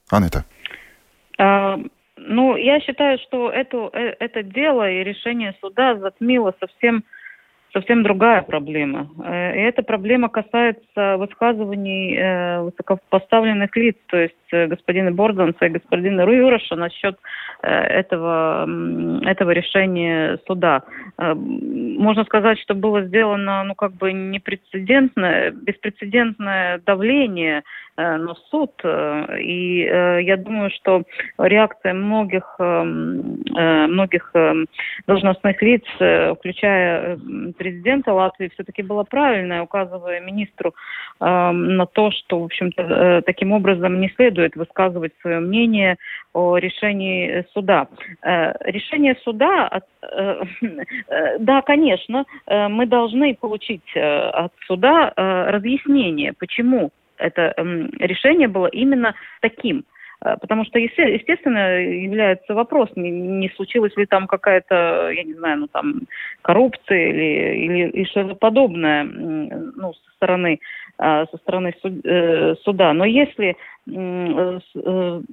Анита. 0.10 0.44
А, 1.38 1.78
ну, 2.18 2.56
я 2.56 2.80
считаю, 2.80 3.20
что 3.20 3.52
это, 3.52 3.90
э, 3.94 4.16
это 4.20 4.42
дело 4.44 4.90
и 4.90 5.04
решение 5.04 5.54
суда 5.62 5.98
затмило 5.98 6.54
совсем 6.60 7.04
совсем 7.74 8.04
другая 8.04 8.42
проблема. 8.42 9.10
Э, 9.24 9.56
и 9.56 9.60
эта 9.60 9.84
проблема 9.84 10.30
касается 10.30 11.18
высказываний 11.18 12.64
высокопоставленных 12.64 13.76
лиц, 13.76 13.98
то 14.08 14.18
есть 14.18 14.70
господина 14.70 15.12
Борданса 15.12 15.66
и 15.66 15.70
господина 15.70 16.26
Руюраша 16.26 16.76
насчет 16.76 17.18
этого, 17.62 18.66
этого 19.26 19.52
решения 19.52 20.40
суда. 20.48 20.84
Можно 21.18 22.26
сказать, 22.26 22.60
что 22.60 22.74
было 22.74 23.04
сделано, 23.04 23.64
ну, 23.64 23.76
как 23.76 23.94
бы 23.94 24.12
непрецедентное, 24.12 25.52
беспрецедентное 25.52 26.82
давление 26.86 27.64
на 27.98 28.36
суд. 28.50 28.72
И 28.84 29.80
я 29.80 30.38
думаю, 30.38 30.70
что 30.72 31.04
реакция 31.38 31.94
многих, 31.94 32.56
многих 32.60 34.34
должностных 35.08 35.62
лиц, 35.62 35.84
включая 36.38 37.18
президента 37.58 38.14
Латвии 38.14 38.50
все-таки 38.54 38.82
была 38.84 39.04
правильная, 39.04 39.62
указывая 39.62 40.20
министру 40.20 40.74
э, 41.20 41.52
на 41.52 41.86
то, 41.86 42.12
что, 42.12 42.40
в 42.40 42.46
общем-то, 42.46 42.82
э, 42.82 43.22
таким 43.22 43.52
образом 43.52 44.00
не 44.00 44.10
следует 44.10 44.56
высказывать 44.56 45.14
свое 45.22 45.40
мнение 45.40 45.98
о 46.34 46.58
решении 46.58 47.46
суда. 47.54 47.88
Э, 48.24 48.54
решение 48.66 49.16
суда, 49.24 49.82
э, 50.02 50.44
э, 50.62 51.38
да, 51.40 51.62
конечно, 51.62 52.26
э, 52.48 52.68
мы 52.68 52.86
должны 52.86 53.36
получить 53.36 53.96
э, 53.96 54.02
от 54.02 54.52
суда 54.68 55.14
э, 55.16 55.50
разъяснение, 55.52 56.34
почему 56.34 56.92
это 57.18 57.54
э, 57.56 57.64
решение 58.00 58.48
было 58.48 58.68
именно 58.68 59.16
таким. 59.42 59.86
Э, 60.24 60.36
потому 60.40 60.66
что, 60.66 60.80
естественно, 60.80 61.80
является 61.80 62.54
вопрос, 62.54 62.90
не, 62.96 63.12
не 63.12 63.50
случилась 63.56 63.96
ли 63.98 64.06
там 64.06 64.28
какая-то, 64.28 65.10
я 65.12 65.24
не 65.24 65.34
знаю, 65.34 65.60
ну 65.60 65.68
там 65.68 66.02
коррупция 66.42 67.10
или, 67.10 67.66
или, 67.66 67.90
или 67.90 68.06
что-то 68.06 68.36
подобное 68.36 69.04
ну, 69.04 69.94
со 69.94 70.12
стороны, 70.16 70.60
э, 70.98 71.26
со 71.30 71.38
стороны 71.38 71.74
э, 71.84 72.56
суда. 72.64 72.94
Но 72.94 73.06
если 73.06 73.56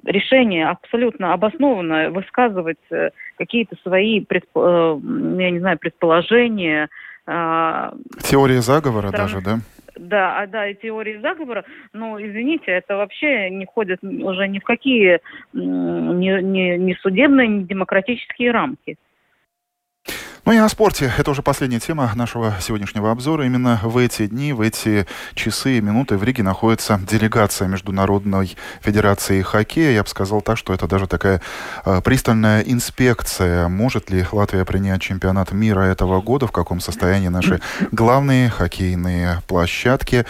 решение 0.05 0.67
абсолютно 0.67 1.33
обоснованное 1.33 2.11
высказывать 2.11 2.77
какие-то 3.35 3.75
свои, 3.81 4.23
предпо, 4.23 5.01
я 5.39 5.49
не 5.49 5.57
знаю, 5.57 5.79
предположения, 5.79 6.87
Теория 7.25 8.61
заговора 8.61 9.07
стороны... 9.07 9.17
даже, 9.17 9.41
да? 9.41 9.57
Да, 9.95 10.39
а 10.39 10.47
да, 10.47 10.67
и 10.67 10.75
теории 10.75 11.19
заговора, 11.19 11.65
ну, 11.93 12.19
извините, 12.19 12.71
это 12.71 12.97
вообще 12.97 13.49
не 13.49 13.65
входит 13.65 14.03
уже 14.03 14.47
ни 14.47 14.59
в 14.59 14.63
какие 14.63 15.19
ни, 15.53 16.41
ни, 16.41 16.77
ни 16.77 16.93
судебные, 16.93 17.47
ни 17.47 17.63
демократические 17.63 18.51
рамки. 18.51 18.97
Ну 20.45 20.51
и 20.51 20.57
о 20.57 20.67
спорте. 20.67 21.09
Это 21.17 21.31
уже 21.31 21.41
последняя 21.41 21.79
тема 21.79 22.11
нашего 22.15 22.53
сегодняшнего 22.59 23.11
обзора. 23.11 23.45
Именно 23.45 23.79
в 23.81 23.97
эти 23.97 24.27
дни, 24.27 24.51
в 24.51 24.59
эти 24.59 25.07
часы 25.35 25.77
и 25.77 25.81
минуты 25.81 26.17
в 26.17 26.23
Риге 26.25 26.43
находится 26.43 26.99
делегация 27.09 27.69
Международной 27.69 28.57
Федерации 28.81 29.41
Хоккея. 29.41 29.91
Я 29.91 30.03
бы 30.03 30.09
сказал 30.09 30.41
так, 30.41 30.57
что 30.57 30.73
это 30.73 30.85
даже 30.85 31.07
такая 31.07 31.41
э, 31.85 32.01
пристальная 32.03 32.59
инспекция. 32.59 33.69
Может 33.69 34.09
ли 34.09 34.25
Латвия 34.33 34.65
принять 34.65 35.01
чемпионат 35.01 35.53
мира 35.53 35.79
этого 35.83 36.19
года? 36.19 36.45
В 36.45 36.51
каком 36.51 36.81
состоянии 36.81 37.29
наши 37.29 37.61
главные 37.93 38.49
хоккейные 38.49 39.41
площадки? 39.47 40.25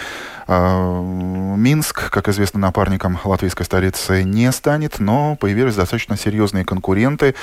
Э, 0.48 1.56
Минск, 1.58 2.12
как 2.12 2.30
известно, 2.30 2.60
напарником 2.60 3.20
латвийской 3.24 3.64
столицы 3.64 4.24
не 4.24 4.52
станет, 4.52 5.00
но 5.00 5.36
появились 5.38 5.76
достаточно 5.76 6.18
серьезные 6.18 6.66
конкуренты, 6.66 7.36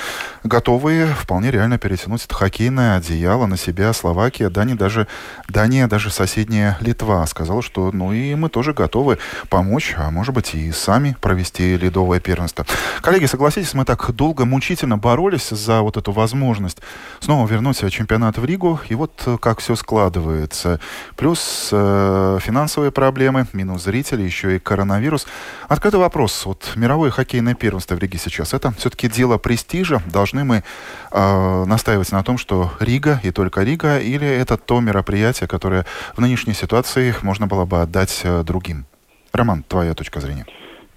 готовые 0.43 1.07
вполне 1.07 1.51
реально 1.51 1.77
перетянуть 1.77 2.27
хоккей 2.31 2.61
хоккейное 2.61 2.97
одеяло 2.97 3.47
на 3.47 3.57
себя 3.57 3.91
Словакия, 3.91 4.49
Дания 4.49 4.75
даже, 4.75 5.07
Дания, 5.49 5.87
даже 5.87 6.11
соседняя 6.11 6.77
Литва 6.79 7.25
сказала, 7.25 7.63
что 7.63 7.91
ну 7.91 8.13
и 8.13 8.35
мы 8.35 8.49
тоже 8.49 8.73
готовы 8.73 9.17
помочь, 9.49 9.95
а 9.97 10.11
может 10.11 10.35
быть 10.35 10.53
и 10.53 10.71
сами 10.71 11.15
провести 11.21 11.75
ледовое 11.77 12.19
первенство. 12.19 12.65
Коллеги, 13.01 13.25
согласитесь, 13.25 13.73
мы 13.73 13.83
так 13.85 14.11
долго, 14.11 14.45
мучительно 14.45 14.97
боролись 14.97 15.49
за 15.49 15.81
вот 15.81 15.97
эту 15.97 16.11
возможность 16.11 16.79
снова 17.19 17.47
вернуть 17.47 17.79
чемпионат 17.91 18.37
в 18.37 18.45
Ригу, 18.45 18.79
и 18.89 18.95
вот 18.95 19.27
как 19.41 19.59
все 19.59 19.75
складывается. 19.75 20.79
Плюс 21.15 21.69
э, 21.71 22.37
финансовые 22.41 22.90
проблемы, 22.91 23.47
минус 23.53 23.83
зрители, 23.83 24.21
еще 24.21 24.55
и 24.55 24.59
коронавирус. 24.59 25.27
Открытый 25.67 25.99
вопрос. 25.99 26.45
Вот 26.45 26.73
мировое 26.75 27.11
хоккейное 27.11 27.55
первенство 27.55 27.95
в 27.95 27.99
Риге 27.99 28.17
сейчас, 28.17 28.53
это 28.53 28.71
все-таки 28.71 29.09
дело 29.09 29.37
престижа. 29.37 30.01
Должны 30.05 30.43
мы 30.43 30.63
э, 31.11 31.65
настаивать 31.65 32.11
на 32.11 32.23
том, 32.23 32.37
что 32.37 32.71
Рига 32.79 33.19
и 33.23 33.31
только 33.31 33.63
Рига, 33.63 33.99
или 33.99 34.27
это 34.27 34.57
то 34.57 34.79
мероприятие, 34.79 35.47
которое 35.47 35.85
в 36.15 36.21
нынешней 36.21 36.53
ситуации 36.53 37.15
можно 37.21 37.47
было 37.47 37.65
бы 37.65 37.81
отдать 37.81 38.21
э, 38.23 38.43
другим? 38.43 38.85
Роман, 39.33 39.63
твоя 39.63 39.93
точка 39.93 40.19
зрения. 40.19 40.45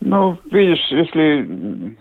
Ну, 0.01 0.37
видишь, 0.51 0.85
если 0.91 1.49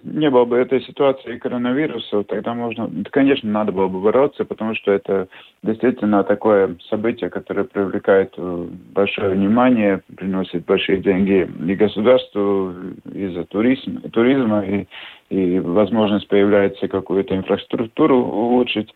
не 0.04 0.30
было 0.30 0.44
бы 0.44 0.58
этой 0.58 0.82
ситуации 0.82 1.38
коронавируса, 1.38 2.24
тогда 2.24 2.54
можно, 2.54 2.90
конечно, 3.12 3.50
надо 3.50 3.72
было 3.72 3.88
бы 3.88 4.02
бороться, 4.02 4.44
потому 4.44 4.76
что 4.76 4.92
это 4.92 5.30
действительно 5.62 6.24
такое 6.24 6.76
событие, 6.90 7.30
которое 7.30 7.64
привлекает 7.64 8.34
э, 8.36 8.68
большое 8.94 9.30
внимание, 9.30 10.02
приносит 10.18 10.66
большие 10.66 10.98
деньги 10.98 11.50
и 11.66 11.76
государству 11.76 12.74
из-за 13.14 13.46
туризма, 13.46 14.02
туризма 14.12 14.66
и, 14.66 14.88
и 15.30 15.60
возможность 15.60 16.28
появляется 16.28 16.88
какую-то 16.90 17.36
инфраструктуру 17.36 18.18
улучшить. 18.18 18.94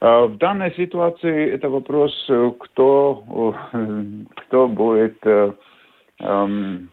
А 0.00 0.26
в 0.26 0.38
данной 0.38 0.72
ситуации 0.74 1.50
это 1.50 1.68
вопрос, 1.68 2.12
э, 2.30 2.52
кто, 2.58 3.62
э, 3.74 4.04
кто 4.36 4.68
будет, 4.68 5.18
эм, 6.20 6.88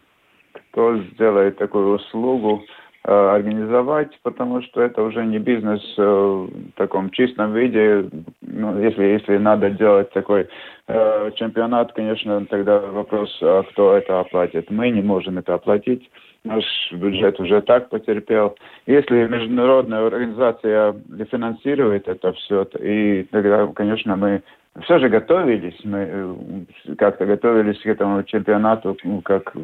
кто 0.75 0.97
сделает 1.13 1.57
такую 1.57 1.95
услугу 1.95 2.65
организовать, 3.03 4.19
потому 4.23 4.61
что 4.63 4.81
это 4.81 5.03
уже 5.03 5.23
не 5.25 5.38
бизнес 5.38 5.81
в 5.95 6.49
таком 6.75 7.11
чистом 7.11 7.53
виде. 7.53 8.09
Ну, 8.41 8.81
если, 8.81 9.03
если 9.03 9.38
надо 9.38 9.69
делать 9.69 10.11
такой 10.11 10.49
э, 10.88 11.31
чемпионат, 11.35 11.93
конечно, 11.93 12.45
тогда 12.47 12.79
вопрос, 12.79 13.38
а 13.43 13.61
кто 13.63 13.93
это 13.95 14.19
оплатит. 14.19 14.71
Мы 14.71 14.89
не 14.89 15.03
можем 15.03 15.38
это 15.38 15.53
оплатить 15.53 16.09
наш 16.43 16.63
бюджет 16.91 17.39
уже 17.39 17.61
так 17.61 17.89
потерпел. 17.89 18.55
Если 18.85 19.27
международная 19.27 20.05
организация 20.05 20.95
финансирует 21.31 22.07
это 22.07 22.33
все, 22.33 22.63
и 22.79 23.23
тогда, 23.31 23.67
конечно, 23.67 24.15
мы 24.15 24.43
все 24.83 24.99
же 24.99 25.09
готовились, 25.09 25.79
мы 25.83 25.97
э, 25.99 26.95
как-то 26.97 27.25
готовились 27.25 27.79
к 27.79 27.88
этому 27.88 28.23
чемпионату, 28.23 28.97
ну, 29.03 29.21
как 29.21 29.55
э, 29.55 29.59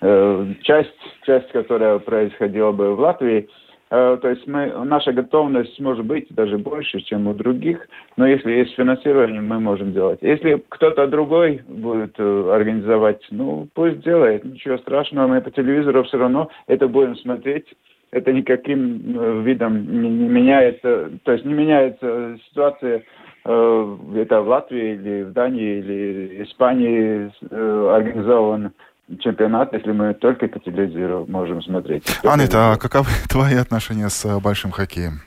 часть, 0.00 0.96
часть, 1.26 1.52
которая 1.52 1.98
происходила 1.98 2.72
бы 2.72 2.94
в 2.94 3.00
Латвии, 3.00 3.48
Э, 3.90 4.18
то 4.22 4.28
есть 4.28 4.46
мы, 4.46 4.72
наша 4.84 5.12
готовность 5.12 5.78
может 5.80 6.04
быть 6.04 6.26
даже 6.30 6.58
больше, 6.58 7.00
чем 7.00 7.26
у 7.26 7.34
других, 7.34 7.88
но 8.16 8.26
если 8.26 8.52
есть 8.52 8.74
финансирование, 8.74 9.40
мы 9.40 9.58
можем 9.58 9.92
делать. 9.92 10.20
Если 10.22 10.62
кто-то 10.68 11.08
другой 11.08 11.62
будет 11.66 12.14
э, 12.18 12.50
организовать, 12.52 13.26
ну 13.30 13.68
пусть 13.74 14.00
делает, 14.02 14.44
ничего 14.44 14.78
страшного, 14.78 15.26
мы 15.26 15.40
по 15.40 15.50
телевизору 15.50 16.04
все 16.04 16.18
равно 16.18 16.50
это 16.68 16.86
будем 16.86 17.16
смотреть. 17.16 17.66
Это 18.12 18.32
никаким 18.32 19.18
э, 19.18 19.42
видом 19.42 20.02
не, 20.02 20.08
не 20.08 20.28
меняется, 20.28 21.10
то 21.24 21.32
есть 21.32 21.44
не 21.44 21.54
меняется 21.54 22.38
ситуация 22.48 23.02
это 23.42 24.42
в 24.42 24.48
Латвии 24.48 24.96
или 24.96 25.22
в 25.22 25.32
Дании 25.32 25.78
или 25.78 26.42
Испании 26.44 27.32
организован 27.50 28.72
чемпионат, 29.18 29.72
если 29.72 29.92
мы 29.92 30.14
только 30.14 30.48
по 30.48 30.58
телевизору 30.58 31.26
можем 31.28 31.62
смотреть. 31.62 32.04
Анита, 32.24 32.72
а 32.72 32.76
каковы 32.76 33.10
твои 33.28 33.56
отношения 33.56 34.08
с 34.08 34.24
э, 34.24 34.40
большим 34.40 34.70
хоккеем? 34.70 35.20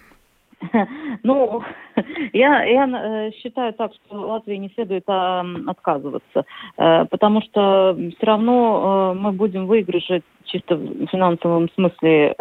Ну, 1.23 1.63
я, 2.33 2.63
я 2.63 2.85
э, 2.85 3.31
считаю 3.41 3.73
так, 3.73 3.91
что 3.93 4.19
Латвии 4.19 4.55
не 4.55 4.69
следует 4.75 5.03
а, 5.07 5.45
отказываться, 5.67 6.43
э, 6.77 7.05
потому 7.05 7.41
что 7.41 7.97
все 8.17 8.25
равно 8.25 9.13
мы 9.17 9.31
будем 9.31 9.67
выигрыши 9.67 10.21
чисто 10.45 10.75
в 10.75 11.07
финансовом 11.07 11.69
смысле, 11.71 12.35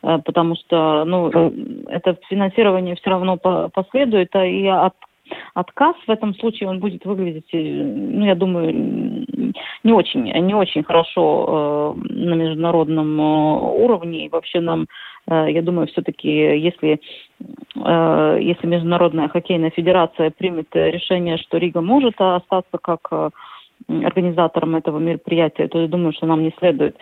потому 0.00 0.54
что 0.56 1.04
ну, 1.04 1.28
это 1.88 2.16
финансирование 2.28 2.94
все 2.94 3.10
равно 3.10 3.36
последует, 3.36 4.34
а 4.34 4.46
и 4.46 4.66
от 4.66 4.94
отказ 5.54 5.96
в 6.06 6.10
этом 6.10 6.34
случае 6.34 6.68
он 6.68 6.78
будет 6.78 7.04
выглядеть, 7.04 7.48
ну, 7.52 8.24
я 8.24 8.34
думаю, 8.34 8.72
не 9.84 9.92
очень, 9.92 10.24
не 10.24 10.54
очень 10.54 10.82
хорошо 10.82 11.94
э, 11.96 12.12
на 12.12 12.34
международном 12.34 13.20
э, 13.20 13.84
уровне. 13.84 14.26
И 14.26 14.28
вообще 14.28 14.60
нам, 14.60 14.86
э, 15.26 15.46
я 15.50 15.62
думаю, 15.62 15.86
все-таки, 15.88 16.28
если, 16.28 17.00
э, 17.76 18.38
если 18.40 18.66
Международная 18.66 19.28
хоккейная 19.28 19.70
федерация 19.70 20.30
примет 20.30 20.68
решение, 20.74 21.38
что 21.38 21.58
Рига 21.58 21.80
может 21.80 22.14
остаться 22.18 22.78
как 22.80 23.08
э, 23.10 23.30
организатором 23.88 24.76
этого 24.76 24.98
мероприятия, 24.98 25.68
то 25.68 25.80
я 25.80 25.88
думаю, 25.88 26.12
что 26.12 26.26
нам 26.26 26.42
не 26.42 26.52
следует 26.58 26.96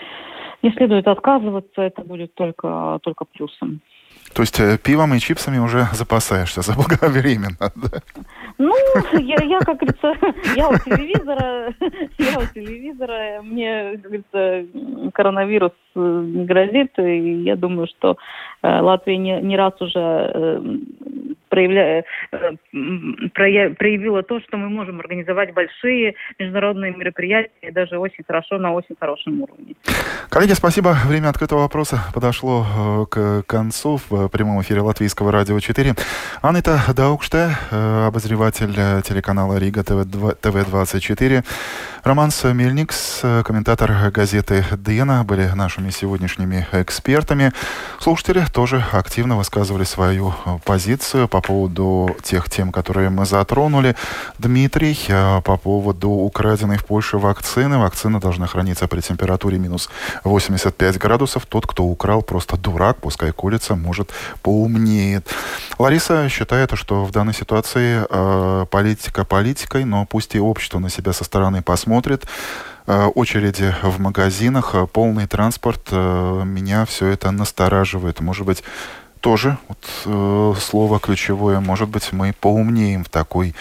не 0.63 0.73
следует 0.73 1.09
отказываться, 1.09 1.83
это 1.83 2.03
будет 2.03 2.35
только, 2.35 2.99
только 3.03 3.25
плюсом. 3.25 3.81
То 4.33 4.43
есть 4.43 4.61
э, 4.61 4.79
пивом 4.79 5.15
и 5.15 5.19
чипсами 5.19 5.59
уже 5.59 5.89
запасаешься 5.93 6.63
заблаговременно, 6.63 7.57
да? 7.75 8.03
Ну, 8.59 8.75
я, 9.19 9.43
я 9.43 9.59
как 9.61 9.79
говорится, 9.79 10.15
я 10.57 10.69
у 10.69 10.77
телевизора, 10.79 11.75
я 12.19 12.39
у 12.39 12.47
телевизора, 12.55 13.43
мне, 13.43 13.93
как 13.93 14.03
говорится, 14.03 15.11
коронавирус 15.13 15.73
не 15.95 16.45
грозит, 16.45 16.99
и 16.99 17.43
я 17.43 17.57
думаю, 17.57 17.87
что 17.87 18.17
э, 18.63 18.81
Латвия 18.81 19.17
не, 19.17 19.41
не 19.41 19.57
раз 19.57 19.75
уже 19.81 19.99
э, 19.99 20.61
проявля... 21.51 22.05
Э, 22.33 22.53
проявила 23.35 24.23
то, 24.23 24.41
что 24.41 24.57
мы 24.57 24.69
можем 24.71 25.01
организовать 25.01 25.53
большие 25.53 26.15
международные 26.39 26.93
мероприятия, 26.93 27.73
даже 27.73 27.99
очень 27.99 28.25
хорошо, 28.27 28.59
на 28.59 28.73
очень 28.73 28.95
хорошем 28.99 29.43
уровне. 29.43 29.75
Коллеги, 30.31 30.53
спасибо. 30.53 30.97
Время 31.07 31.29
открытого 31.29 31.61
вопроса 31.61 31.99
подошло 32.15 32.65
э, 32.65 33.05
к 33.11 33.43
концу 33.47 34.01
в 34.09 34.29
прямом 34.29 34.63
эфире 34.63 34.81
Латвийского 34.81 35.33
радио 35.33 35.59
4. 35.59 35.95
Анита 36.41 36.79
Даукште, 36.97 37.51
э, 37.71 38.07
обозреватель 38.07 39.03
телеканала 39.03 39.59
Рига 39.59 39.83
ТВ-24. 39.83 41.45
Роман 42.05 42.31
Мельникс, 42.55 43.23
комментатор 43.45 43.91
газеты 44.15 44.65
«Дена», 44.79 45.25
были 45.25 45.49
нашими 45.55 45.80
сегодняшними 45.89 46.67
экспертами. 46.73 47.53
Слушатели 47.99 48.45
тоже 48.53 48.85
активно 48.93 49.39
высказывали 49.39 49.85
свою 49.85 50.35
позицию 50.67 51.29
по 51.29 51.41
поводу 51.41 52.15
тех 52.23 52.51
тем, 52.51 52.73
которые 52.73 53.09
мы 53.09 53.25
затронули. 53.25 53.97
Дмитрий, 54.39 54.99
э, 55.09 55.41
по 55.41 55.57
поводу 55.57 56.11
украденной 56.11 56.77
в 56.77 56.85
Польше 56.85 57.17
вакцины. 57.17 57.79
Вакцина 57.79 58.21
должна 58.21 58.47
храниться 58.47 58.87
при 58.87 59.01
температуре 59.01 59.59
минус 59.59 59.89
85 60.25 60.99
градусов. 60.99 61.47
Тот, 61.47 61.67
кто 61.67 61.85
украл, 61.85 62.21
просто 62.21 62.59
дурак, 62.59 62.99
пускай 62.99 63.33
колется, 63.33 63.77
может, 63.77 64.11
поумнеет. 64.43 65.27
Лариса 65.79 66.29
считает, 66.29 66.71
что 66.75 67.05
в 67.05 67.13
данной 67.13 67.33
ситуации 67.35 68.05
э, 68.11 68.67
политика 68.71 69.25
политикой, 69.25 69.85
но 69.85 70.05
пусть 70.05 70.35
и 70.35 70.41
общество 70.41 70.79
на 70.79 70.91
себя 70.91 71.15
со 71.15 71.25
стороны 71.25 71.63
посмотрит 71.63 72.11
смотрит, 72.11 72.25
э, 72.25 72.29
очереди 73.15 73.75
в 73.83 74.01
магазинах, 74.01 74.75
э, 74.75 74.87
полный 74.87 75.27
транспорт, 75.27 75.89
э, 75.91 76.43
меня 76.45 76.85
все 76.85 77.07
это 77.07 77.31
настораживает. 77.31 78.21
Может 78.21 78.47
быть, 78.47 78.63
тоже 79.21 79.59
вот, 79.69 79.79
э, 80.07 80.55
слово 80.61 80.99
ключевое. 80.99 81.61
Может 81.61 81.89
быть, 81.89 82.13
мы 82.13 82.33
поумнеем 82.33 83.05
в 83.05 83.09
такой 83.09 83.55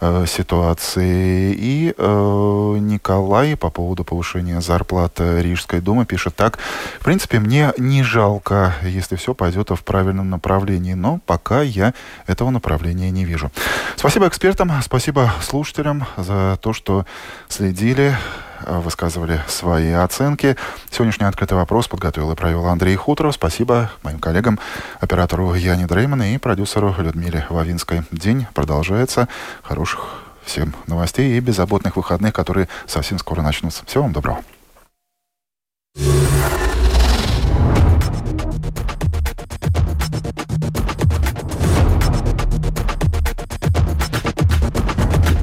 э, 0.00 0.26
ситуации. 0.26 1.54
И 1.58 1.94
э, 1.96 2.76
Николай 2.80 3.56
по 3.56 3.70
поводу 3.70 4.04
повышения 4.04 4.60
зарплат 4.60 5.18
Рижской 5.18 5.80
думы 5.80 6.04
пишет 6.04 6.36
так. 6.36 6.58
В 7.00 7.04
принципе, 7.04 7.40
мне 7.40 7.72
не 7.78 8.02
жалко, 8.02 8.74
если 8.82 9.16
все 9.16 9.34
пойдет 9.34 9.70
в 9.70 9.82
правильном 9.82 10.30
направлении, 10.30 10.94
но 10.94 11.20
пока 11.26 11.62
я 11.62 11.94
этого 12.26 12.50
направления 12.50 13.10
не 13.10 13.24
вижу. 13.24 13.50
Спасибо 13.96 14.28
экспертам, 14.28 14.70
спасибо 14.82 15.32
слушателям 15.40 16.04
за 16.16 16.58
то, 16.60 16.72
что 16.72 17.06
следили 17.48 18.14
Э, 18.14 18.45
высказывали 18.64 19.40
свои 19.48 19.92
оценки. 19.92 20.56
Сегодняшний 20.90 21.26
открытый 21.26 21.56
вопрос 21.56 21.88
подготовил 21.88 22.32
и 22.32 22.36
провел 22.36 22.66
Андрей 22.66 22.96
Хуторов. 22.96 23.34
Спасибо 23.34 23.90
моим 24.02 24.18
коллегам, 24.18 24.58
оператору 25.00 25.54
Яне 25.54 25.86
Дрейман 25.86 26.22
и 26.22 26.38
продюсеру 26.38 26.94
Людмиле 26.98 27.46
Вавинской. 27.50 28.02
День 28.10 28.46
продолжается. 28.54 29.28
Хороших 29.62 30.22
всем 30.44 30.74
новостей 30.86 31.36
и 31.36 31.40
беззаботных 31.40 31.96
выходных, 31.96 32.32
которые 32.32 32.68
совсем 32.86 33.18
скоро 33.18 33.42
начнутся. 33.42 33.84
Всего 33.84 34.04
вам 34.04 34.12
доброго. 34.12 34.40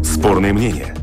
Спорные 0.03 0.53
мнения– 0.53 0.95